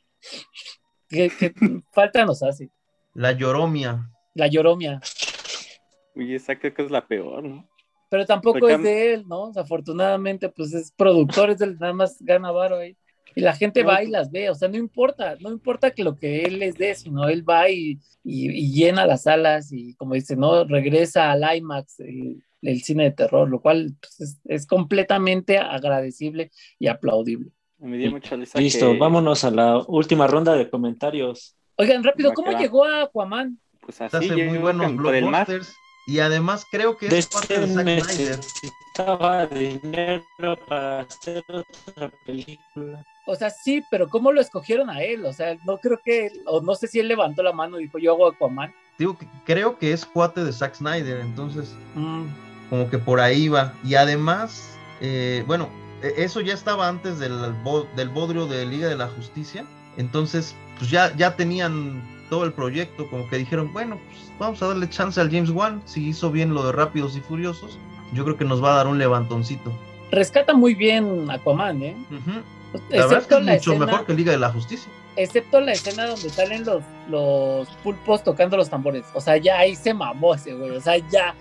Que, 1.10 1.30
que 1.30 1.54
falta 1.94 2.26
nos 2.26 2.41
hace. 2.44 2.70
La 3.13 3.32
Lloromia. 3.32 4.10
La 4.34 4.48
lloromia. 4.48 5.00
Uy, 6.13 6.36
esa 6.36 6.58
creo 6.58 6.74
que 6.74 6.82
es 6.84 6.91
la 6.91 7.06
peor, 7.08 7.44
¿no? 7.44 7.68
Pero 8.10 8.26
tampoco 8.26 8.60
Porque- 8.60 8.74
es 8.76 8.84
de 8.84 9.13
él, 9.13 9.26
¿no? 9.28 9.48
Desafortunadamente, 9.48 10.50
pues 10.50 10.74
es 10.74 10.91
productor, 10.91 11.50
es 11.52 11.60
del 11.60 11.78
nada 11.80 11.94
más 11.94 12.18
gana 12.22 12.52
varo 12.52 12.78
ahí. 12.78 12.98
Y 13.36 13.41
la 13.41 13.54
gente 13.54 13.82
No, 13.84 13.89
va 13.89 14.02
y 14.02 14.06
pues- 14.06 14.12
las 14.12 14.32
ve, 14.32 14.50
o 14.50 14.56
sea, 14.56 14.69
no 14.69 14.78
importa, 14.78 15.36
no 15.41 15.52
importa 15.52 15.91
que 15.91 16.04
lo 16.04 16.15
que 16.15 16.43
él 16.43 16.60
les 16.60 16.76
dé, 16.76 16.95
sino 16.95 17.28
él 17.28 17.48
va 17.48 17.69
y, 17.69 18.00
y- 18.24 18.50
y 18.50 18.71
llena 18.74 19.06
las 19.06 19.24
salas 19.24 19.71
y 19.74 19.93
como 19.95 20.13
dice, 20.13 20.36
¿no? 20.38 20.63
Regresa 20.63 21.32
al 21.32 21.43
IMAX, 21.58 22.00
el, 22.00 22.41
el 22.62 22.82
cine 22.82 23.04
de 23.04 23.12
terror, 23.12 23.50
lo 23.50 23.62
cual 23.62 23.93
pues, 24.00 24.21
es, 24.21 24.39
es 24.45 24.65
completamente 24.65 25.58
agradecible 25.58 26.50
y 26.80 26.88
aplaudible. 26.88 27.52
Me 27.78 27.98
dio 27.98 28.10
mucha 28.10 28.36
risa 28.38 28.58
listo, 28.60 28.93
que, 28.93 28.98
vámonos 28.98 29.43
a 29.43 29.52
la 29.52 29.78
última 29.86 30.28
ronda 30.28 30.56
de 30.56 30.69
comentarios. 30.69 31.56
Oigan, 31.76 32.04
rápido, 32.06 32.34
¿cómo 32.34 32.54
va. 32.54 32.60
llegó 32.60 32.86
a 32.86 33.02
Aquaman? 33.04 33.60
Pues 33.82 34.00
así, 34.02 34.15
hace 34.15 34.45
muy 34.45 34.58
buenos 34.60 34.95
blockbusters. 34.95 35.76
Y 36.08 36.19
además 36.19 36.65
creo 36.71 36.95
que 36.98 37.08
es 37.08 37.28
parte 37.28 37.60
de 37.60 37.67
Zack 37.67 37.82
Snyder. 37.84 38.38
necesitaba 38.38 39.45
dinero 39.48 40.24
para 40.67 41.02
hacer 41.02 41.43
otra 41.50 42.12
película. 42.26 43.06
O 43.25 43.35
sea, 43.35 43.49
sí, 43.49 43.83
pero 43.89 44.07
¿cómo 44.07 44.31
lo 44.31 44.39
escogieron 44.39 44.89
a 44.89 45.01
él? 45.01 45.25
O 45.25 45.33
sea, 45.33 45.57
no 45.65 45.77
creo 45.79 45.99
que, 46.03 46.31
o 46.45 46.61
no 46.61 46.75
sé 46.75 46.88
si 46.88 46.99
él 46.99 47.07
levantó 47.07 47.41
la 47.43 47.53
mano 47.53 47.79
y 47.79 47.83
dijo, 47.83 47.97
yo 47.97 48.13
hago 48.13 48.27
Aquaman. 48.27 48.73
Digo 48.97 49.17
que 49.17 49.27
creo 49.45 49.77
que 49.77 49.91
es 49.93 50.05
cuate 50.05 50.43
de 50.43 50.53
Zack 50.53 50.75
Snyder, 50.75 51.19
entonces 51.19 51.75
Mm, 51.95 52.25
como 52.69 52.89
que 52.89 52.97
por 52.97 53.19
ahí 53.19 53.47
va. 53.49 53.73
Y 53.83 53.95
además, 53.95 54.77
eh, 55.01 55.43
bueno, 55.47 55.69
e- 56.01 56.13
eso 56.23 56.39
ya 56.41 56.53
estaba 56.53 56.88
antes 56.88 57.19
del, 57.19 57.33
del 57.95 58.09
bodrio 58.09 58.45
de 58.47 58.65
Liga 58.65 58.88
de 58.88 58.95
la 58.95 59.07
Justicia. 59.07 59.65
Entonces, 59.97 60.55
pues 60.77 60.89
ya, 60.91 61.15
ya 61.15 61.35
tenían 61.35 62.01
todo 62.29 62.43
el 62.43 62.53
proyecto, 62.53 63.09
como 63.09 63.27
que 63.29 63.38
dijeron, 63.38 63.71
bueno, 63.73 63.97
pues 64.07 64.31
vamos 64.39 64.61
a 64.61 64.67
darle 64.67 64.89
chance 64.89 65.19
al 65.19 65.29
James 65.31 65.49
Wan. 65.49 65.81
Si 65.85 66.07
hizo 66.07 66.31
bien 66.31 66.53
lo 66.53 66.65
de 66.65 66.71
Rápidos 66.71 67.15
y 67.17 67.21
Furiosos, 67.21 67.77
yo 68.13 68.23
creo 68.23 68.38
que 68.38 68.45
nos 68.45 68.63
va 68.63 68.73
a 68.73 68.77
dar 68.77 68.88
un 68.88 68.97
levantoncito. 68.97 69.71
rescata 70.11 70.53
muy 70.53 70.73
bien 70.75 71.29
Aquaman, 71.29 71.81
¿eh? 71.83 71.95
La 72.89 73.06
verdad 73.08 73.19
es 73.21 73.28
que 73.28 73.36
es 73.36 73.41
mucho 73.67 73.86
mejor 73.86 74.06
que 74.06 74.13
Liga 74.13 74.32
de 74.32 74.38
la 74.39 74.49
Justicia. 74.51 74.91
excepto 75.15 75.62
la 75.62 75.71
escena 75.73 76.08
donde 76.08 76.30
salen 76.30 76.65
los, 76.65 76.84
los 77.10 77.67
pulpos 77.84 78.23
tocando 78.23 78.58
los 78.58 78.69
tambores. 78.69 79.04
O 79.13 79.21
sea, 79.21 79.38
ya 79.38 79.60
ahí 79.60 79.75
se 79.75 79.93
mamó 79.93 80.36
ese 80.36 80.54
güey. 80.54 80.71
O 80.71 80.82
sea, 80.82 80.97
ya. 80.97 81.34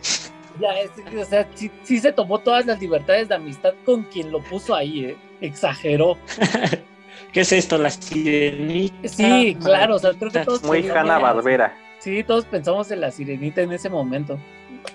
Ya, 0.61 0.69
es- 0.79 0.93
o 1.21 1.25
sea, 1.25 1.49
sí, 1.55 1.69
sí 1.83 1.99
se 1.99 2.13
tomó 2.13 2.39
todas 2.39 2.65
las 2.67 2.81
libertades 2.81 3.29
de 3.29 3.35
amistad 3.35 3.75
con 3.85 4.05
quien 4.05 4.31
lo 4.31 4.39
puso 4.41 4.75
ahí, 4.75 5.07
¿eh? 5.07 5.17
Exageró. 5.41 6.17
¿Qué 7.33 7.41
es 7.41 7.51
esto? 7.53 7.77
La 7.79 7.91
sirenita. 7.91 9.09
Sí, 9.09 9.57
claro, 9.61 9.97
o 9.97 9.99
sea, 9.99 10.13
creo 10.13 10.31
que 10.31 10.41
todos. 10.41 10.63
Muy 10.63 10.83
pensamos- 10.83 11.11
Hanna 11.11 11.19
Barbera. 11.19 11.77
Sí, 11.99 12.23
todos 12.23 12.45
pensamos 12.45 12.89
en 12.93 13.01
la 13.01 13.11
sirenita 13.11 13.63
en 13.63 13.73
ese 13.73 13.89
momento. 13.91 14.39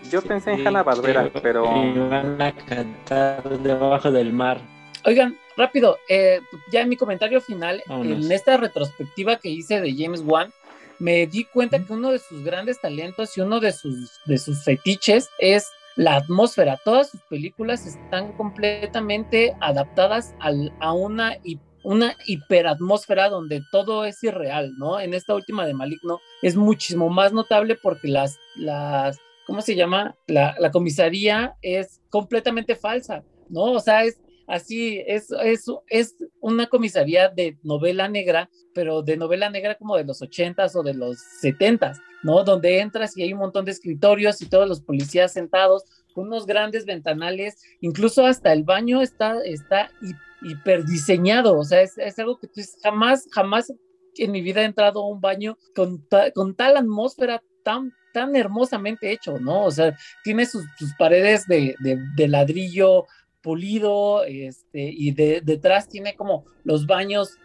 Yo 0.10 0.22
pensé 0.22 0.52
en 0.54 0.65
Hanna 0.68 0.84
Barbera, 0.84 1.30
pero 1.42 1.63
van 2.10 2.42
a 2.42 2.52
cantar 2.54 3.60
debajo 3.60 4.12
del 4.12 4.32
mar. 4.32 4.62
Oigan, 5.06 5.36
rápido, 5.60 5.98
eh, 6.10 6.39
ya 6.72 6.82
en 6.82 6.89
mi 6.89 6.95
comentario 6.98 7.39
final, 7.41 7.84
Vámonos. 7.86 8.26
en 8.26 8.32
esta 8.32 8.58
retrospectiva 8.58 9.36
que 9.38 9.50
hice 9.50 9.80
de 9.82 9.93
James 9.95 10.22
Wan, 10.26 10.52
me 10.98 11.28
di 11.28 11.43
cuenta 11.45 11.78
que 11.86 11.93
uno 11.93 12.12
de 12.12 12.19
sus 12.19 12.43
grandes 12.43 12.82
talentos 12.82 13.38
y 13.38 13.41
uno 13.41 13.60
de 13.60 13.72
sus, 13.72 14.19
de 14.26 14.38
sus 14.38 14.63
fetiches 14.63 15.30
es 15.39 15.67
la 15.95 16.15
atmósfera. 16.15 16.80
Todas 16.84 17.10
sus 17.10 17.22
películas 17.30 17.86
están 17.86 18.34
completamente 18.34 19.56
adaptadas 19.62 20.34
al- 20.39 20.74
a 20.80 20.93
una, 20.93 21.36
una 21.84 22.15
hiperatmósfera 22.26 23.30
donde 23.30 23.62
todo 23.72 24.06
es 24.06 24.22
irreal, 24.24 24.74
¿no? 24.78 25.00
En 25.00 25.13
esta 25.13 25.36
última 25.36 25.65
de 25.65 25.74
Maligno 25.74 26.19
es 26.41 26.56
muchísimo 26.56 27.10
más 27.10 27.32
notable 27.34 27.76
porque 27.76 28.08
las, 28.10 28.38
las 28.56 29.17
¿cómo 29.45 29.62
se 29.62 29.76
llama? 29.76 30.15
La, 30.28 30.56
la 30.60 30.72
comisaría 30.72 31.56
es 31.62 32.02
completamente 32.10 32.76
falsa, 32.76 33.24
¿no? 33.50 33.63
O 33.72 33.80
sea, 33.80 34.04
es 34.04 34.17
así, 34.50 35.02
es, 35.08 35.32
es, 35.44 35.66
es 35.88 36.16
una 36.42 36.68
comisaría 36.68 37.30
de 37.30 37.58
novela 37.64 38.08
negra, 38.10 38.50
pero 38.74 39.02
de 39.02 39.16
novela 39.16 39.50
negra 39.50 39.76
como 39.76 39.96
de 39.96 40.04
los 40.04 40.22
ochentas 40.22 40.76
o 40.76 40.84
de 40.84 40.94
los 40.94 41.18
setentas, 41.20 42.00
¿no? 42.24 42.44
Donde 42.44 42.80
entras 42.80 43.16
y 43.18 43.24
hay 43.24 43.32
un 43.34 43.40
montón 43.40 43.64
de 43.66 43.72
escritorios 43.72 44.42
y 44.42 44.48
todos 44.50 44.68
los 44.68 44.82
policías 44.82 45.32
sentados 45.34 45.84
con 46.14 46.28
unos 46.28 46.46
grandes 46.46 46.86
ventanales, 46.86 47.62
incluso 47.82 48.26
hasta 48.26 48.52
el 48.52 48.64
baño 48.64 49.02
está, 49.02 49.42
está 49.44 49.92
hi- 50.02 50.16
hiperdiseñado, 50.74 51.58
o 51.58 51.64
sea, 51.64 51.82
es, 51.82 51.98
es 51.98 52.18
algo 52.20 52.38
que 52.40 52.48
jamás, 52.84 53.28
jamás 53.32 53.74
en 54.16 54.32
mi 54.32 54.42
vida 54.42 54.62
he 54.62 54.66
entrado 54.66 55.02
a 55.02 55.08
un 55.08 55.22
baño 55.22 55.58
con, 55.76 56.06
ta- 56.08 56.32
con 56.32 56.56
tal 56.56 56.78
atmósfera 56.78 57.42
tan, 57.64 57.94
tan 58.14 58.36
hermosamente 58.36 59.12
hecho, 59.12 59.40
¿no? 59.40 59.66
O 59.66 59.72
sea, 59.72 59.96
tiene 60.24 60.46
sus, 60.46 60.64
sus 60.78 60.94
paredes 60.96 61.46
de, 61.48 61.76
de- 61.80 62.00
de 62.16 62.28
ladrillo 62.28 63.06
pulido, 63.50 64.24
este, 64.26 64.94
y 64.96 65.10
de, 65.10 65.42
detrás 65.44 65.90
tiene 65.90 66.16
como 66.16 66.46
los 66.64 66.86
baños 66.86 67.40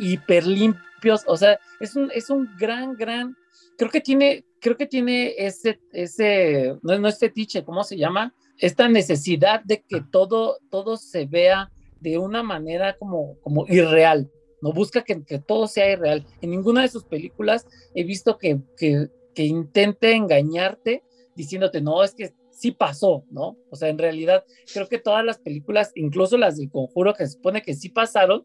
hiper 0.00 0.46
limpios, 0.46 1.22
o 1.26 1.36
sea, 1.36 1.60
es 1.80 1.96
un, 1.96 2.10
es 2.14 2.30
un 2.30 2.48
gran, 2.58 2.96
gran, 2.96 3.36
creo 3.76 3.90
que 3.90 4.00
tiene, 4.00 4.46
creo 4.58 4.78
que 4.78 4.86
tiene 4.86 5.34
ese, 5.36 5.78
ese, 5.92 6.76
no, 6.82 6.98
no 6.98 7.08
es 7.08 7.18
fetiche, 7.18 7.62
¿cómo 7.62 7.84
se 7.84 7.98
llama? 7.98 8.34
Esta 8.56 8.88
necesidad 8.88 9.62
de 9.62 9.82
que 9.86 10.00
todo, 10.10 10.56
todo 10.70 10.96
se 10.96 11.26
vea 11.26 11.70
de 12.00 12.16
una 12.16 12.42
manera 12.42 12.96
como, 12.96 13.36
como 13.42 13.66
irreal, 13.68 14.30
no 14.62 14.72
busca 14.72 15.02
que, 15.02 15.22
que 15.24 15.40
todo 15.40 15.68
sea 15.68 15.92
irreal. 15.92 16.26
En 16.40 16.52
ninguna 16.52 16.80
de 16.80 16.88
sus 16.88 17.04
películas 17.04 17.66
he 17.94 18.04
visto 18.04 18.38
que, 18.38 18.60
que, 18.78 19.08
que 19.34 19.44
intente 19.44 20.12
engañarte 20.12 21.02
diciéndote, 21.36 21.82
no, 21.82 22.02
es 22.02 22.14
que 22.14 22.32
sí 22.60 22.72
pasó, 22.72 23.24
¿no? 23.30 23.56
O 23.70 23.76
sea, 23.76 23.88
en 23.88 23.96
realidad 23.96 24.44
creo 24.72 24.86
que 24.86 24.98
todas 24.98 25.24
las 25.24 25.38
películas, 25.38 25.92
incluso 25.94 26.36
las 26.36 26.58
del 26.58 26.68
conjuro 26.68 27.14
que 27.14 27.24
se 27.26 27.32
supone 27.32 27.62
que 27.62 27.72
sí 27.74 27.88
pasaron, 27.88 28.44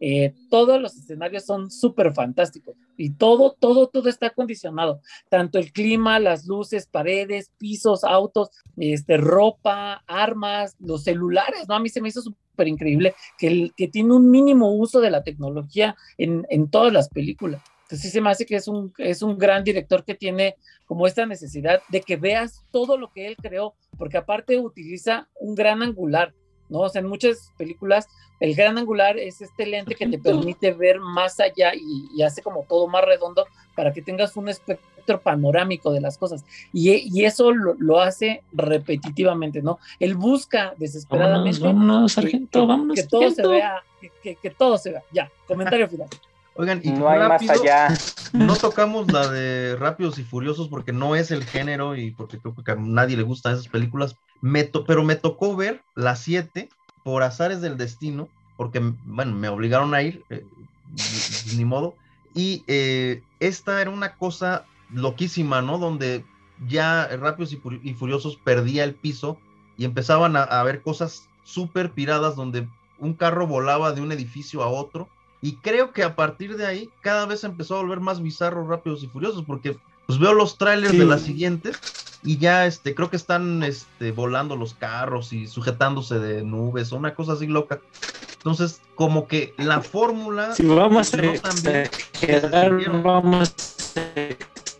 eh, 0.00 0.32
todos 0.48 0.80
los 0.80 0.96
escenarios 0.96 1.44
son 1.44 1.70
súper 1.70 2.14
fantásticos 2.14 2.74
y 2.96 3.10
todo, 3.10 3.54
todo, 3.60 3.86
todo 3.88 4.08
está 4.08 4.30
condicionado, 4.30 5.02
tanto 5.28 5.58
el 5.58 5.72
clima, 5.72 6.18
las 6.18 6.46
luces, 6.46 6.86
paredes, 6.86 7.52
pisos, 7.58 8.02
autos, 8.02 8.48
este, 8.78 9.18
ropa, 9.18 10.02
armas, 10.06 10.74
los 10.78 11.04
celulares, 11.04 11.68
¿no? 11.68 11.74
A 11.74 11.80
mí 11.80 11.90
se 11.90 12.00
me 12.00 12.08
hizo 12.08 12.22
súper 12.22 12.66
increíble 12.66 13.14
que, 13.36 13.72
que 13.76 13.88
tiene 13.88 14.14
un 14.14 14.30
mínimo 14.30 14.72
uso 14.72 15.02
de 15.02 15.10
la 15.10 15.22
tecnología 15.22 15.94
en, 16.16 16.46
en 16.48 16.70
todas 16.70 16.94
las 16.94 17.10
películas. 17.10 17.62
Entonces 17.90 18.02
sí 18.02 18.10
se 18.10 18.20
me 18.20 18.30
hace 18.30 18.46
que 18.46 18.54
es 18.54 18.68
un, 18.68 18.92
es 18.98 19.20
un 19.20 19.36
gran 19.36 19.64
director 19.64 20.04
que 20.04 20.14
tiene 20.14 20.54
como 20.86 21.08
esta 21.08 21.26
necesidad 21.26 21.82
de 21.88 22.00
que 22.00 22.14
veas 22.14 22.64
todo 22.70 22.96
lo 22.96 23.10
que 23.10 23.26
él 23.26 23.36
creó, 23.36 23.74
porque 23.98 24.16
aparte 24.16 24.60
utiliza 24.60 25.26
un 25.40 25.56
gran 25.56 25.82
angular, 25.82 26.32
¿no? 26.68 26.82
O 26.82 26.88
sea, 26.88 27.00
en 27.00 27.08
muchas 27.08 27.50
películas 27.58 28.06
el 28.38 28.54
gran 28.54 28.78
angular 28.78 29.18
es 29.18 29.40
este 29.40 29.66
lente 29.66 29.96
que 29.96 30.06
te 30.06 30.20
permite 30.20 30.72
ver 30.72 31.00
más 31.00 31.40
allá 31.40 31.74
y, 31.74 32.08
y 32.14 32.22
hace 32.22 32.42
como 32.42 32.64
todo 32.68 32.86
más 32.86 33.04
redondo 33.04 33.44
para 33.74 33.92
que 33.92 34.02
tengas 34.02 34.36
un 34.36 34.48
espectro 34.48 35.20
panorámico 35.20 35.92
de 35.92 36.00
las 36.00 36.16
cosas. 36.16 36.44
Y, 36.72 36.92
y 37.12 37.24
eso 37.24 37.50
lo, 37.50 37.74
lo, 37.74 38.00
hace 38.00 38.44
repetitivamente, 38.52 39.62
¿no? 39.62 39.80
Él 39.98 40.14
busca 40.14 40.74
desesperadamente 40.78 41.58
vámonos, 41.58 41.86
vámonos, 41.88 42.12
sargento, 42.12 42.60
que, 42.60 42.66
vámonos, 42.66 42.94
que 42.94 43.02
todo 43.02 43.22
sargento. 43.22 43.42
se 43.42 43.48
vea, 43.48 43.82
que, 44.00 44.12
que, 44.22 44.36
que, 44.36 44.50
todo 44.50 44.78
se 44.78 44.90
vea. 44.92 45.02
Ya, 45.12 45.28
comentario 45.48 45.88
final. 45.88 46.08
Oigan, 46.60 46.82
y 46.84 46.90
no 46.90 47.08
hay 47.08 47.18
rápido, 47.20 47.52
más 47.54 47.62
allá. 47.62 47.88
No 48.34 48.54
tocamos 48.54 49.10
la 49.10 49.28
de 49.28 49.76
Rápidos 49.76 50.18
y 50.18 50.24
Furiosos 50.24 50.68
porque 50.68 50.92
no 50.92 51.16
es 51.16 51.30
el 51.30 51.42
género 51.44 51.96
y 51.96 52.10
porque 52.10 52.38
creo 52.38 52.54
que 52.54 52.70
a 52.70 52.74
nadie 52.74 53.16
le 53.16 53.22
gustan 53.22 53.54
esas 53.54 53.68
películas. 53.68 54.16
Me 54.42 54.64
to 54.64 54.84
pero 54.84 55.02
me 55.02 55.16
tocó 55.16 55.56
ver 55.56 55.82
las 55.94 56.18
7 56.18 56.68
por 57.02 57.22
azares 57.22 57.62
del 57.62 57.78
destino, 57.78 58.28
porque, 58.58 58.78
bueno, 59.06 59.34
me 59.36 59.48
obligaron 59.48 59.94
a 59.94 60.02
ir, 60.02 60.22
eh, 60.28 60.44
ni 61.56 61.64
modo. 61.64 61.94
Y 62.34 62.62
eh, 62.66 63.22
esta 63.40 63.80
era 63.80 63.88
una 63.88 64.16
cosa 64.16 64.66
loquísima, 64.90 65.62
¿no? 65.62 65.78
Donde 65.78 66.26
ya 66.68 67.08
Rápidos 67.16 67.54
y, 67.54 67.60
y 67.82 67.94
Furiosos 67.94 68.36
perdía 68.36 68.84
el 68.84 68.94
piso 68.94 69.38
y 69.78 69.86
empezaban 69.86 70.36
a, 70.36 70.42
a 70.42 70.62
ver 70.62 70.82
cosas 70.82 71.26
súper 71.42 71.92
piradas 71.92 72.36
donde 72.36 72.68
un 72.98 73.14
carro 73.14 73.46
volaba 73.46 73.92
de 73.92 74.02
un 74.02 74.12
edificio 74.12 74.62
a 74.62 74.68
otro. 74.68 75.08
Y 75.42 75.56
creo 75.56 75.92
que 75.92 76.02
a 76.02 76.16
partir 76.16 76.56
de 76.56 76.66
ahí 76.66 76.90
cada 77.00 77.26
vez 77.26 77.44
empezó 77.44 77.76
a 77.76 77.82
volver 77.82 78.00
más 78.00 78.22
bizarro 78.22 78.66
Rápidos 78.66 79.02
y 79.02 79.06
Furiosos 79.06 79.44
porque 79.44 79.76
pues 80.06 80.18
veo 80.18 80.34
los 80.34 80.58
trailers 80.58 80.92
sí. 80.92 80.98
de 80.98 81.06
las 81.06 81.22
siguientes 81.22 81.78
y 82.22 82.38
ya 82.38 82.66
este 82.66 82.94
creo 82.94 83.08
que 83.08 83.16
están 83.16 83.62
este 83.62 84.12
volando 84.12 84.56
los 84.56 84.74
carros 84.74 85.32
y 85.32 85.46
sujetándose 85.46 86.18
de 86.18 86.42
nubes 86.42 86.92
o 86.92 86.96
una 86.96 87.14
cosa 87.14 87.32
así 87.32 87.46
loca. 87.46 87.80
Entonces, 88.34 88.80
como 88.94 89.28
que 89.28 89.52
la 89.58 89.82
fórmula 89.82 90.54
Si 90.54 90.66
vamos 90.66 91.12
a 91.14 91.18
exagerar, 91.18 93.02
vamos 93.02 93.94
a 93.96 94.20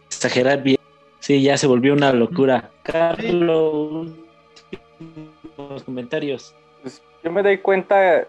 exagerar 0.08 0.62
bien. 0.62 0.78
Sí, 1.20 1.42
ya 1.42 1.58
se 1.58 1.66
volvió 1.66 1.92
una 1.92 2.12
locura. 2.12 2.70
Carlos, 2.82 4.08
los 5.56 5.82
comentarios. 5.82 6.54
Pues 6.82 7.02
yo 7.22 7.30
me 7.30 7.42
doy 7.42 7.58
cuenta, 7.58 8.26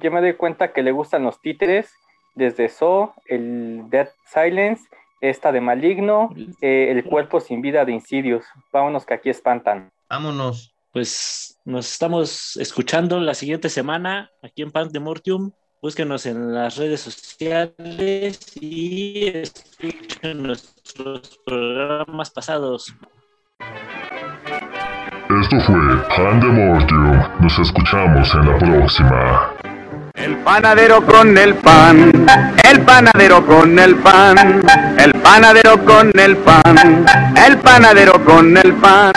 yo 0.00 0.10
me 0.10 0.20
doy 0.20 0.34
cuenta 0.34 0.72
que 0.72 0.82
le 0.82 0.92
gustan 0.92 1.24
los 1.24 1.40
títeres, 1.40 1.92
desde 2.34 2.68
So, 2.68 3.14
el 3.26 3.88
Dead 3.90 4.08
Silence, 4.26 4.84
esta 5.20 5.52
de 5.52 5.60
Maligno, 5.60 6.30
eh, 6.60 6.88
el 6.90 7.04
cuerpo 7.04 7.40
sin 7.40 7.62
vida 7.62 7.84
de 7.84 7.92
Insidious. 7.92 8.44
Vámonos 8.72 9.06
que 9.06 9.14
aquí 9.14 9.30
espantan. 9.30 9.90
Vámonos. 10.08 10.74
Pues 10.92 11.60
nos 11.64 11.90
estamos 11.90 12.56
escuchando 12.56 13.18
la 13.18 13.34
siguiente 13.34 13.68
semana 13.68 14.30
aquí 14.42 14.62
en 14.62 14.70
Pan 14.70 14.90
de 14.90 15.00
Mortium. 15.00 15.50
Búsquenos 15.82 16.24
en 16.26 16.54
las 16.54 16.76
redes 16.76 17.00
sociales 17.00 18.56
y 18.60 19.26
escuchen 19.26 20.42
nuestros 20.42 21.40
programas 21.44 22.30
pasados. 22.30 22.94
Esto 25.44 25.60
fue 25.60 25.76
Pan 26.16 26.40
de 26.40 26.46
Mortium. 26.46 27.22
Nos 27.40 27.58
escuchamos 27.58 28.34
en 28.34 28.50
la 28.50 28.56
próxima. 28.56 29.50
El 30.14 30.36
panadero 30.36 31.04
con 31.04 31.36
el 31.36 31.54
pan, 31.56 32.10
el 32.62 32.80
panadero 32.80 33.44
con 33.44 33.78
el 33.78 33.94
pan, 33.96 34.62
el 34.96 35.12
panadero 35.12 35.84
con 35.84 36.10
el 36.18 36.36
pan, 36.38 37.04
el 37.46 37.58
panadero 37.58 38.24
con 38.24 38.56
el 38.56 38.72
pan. 38.72 39.12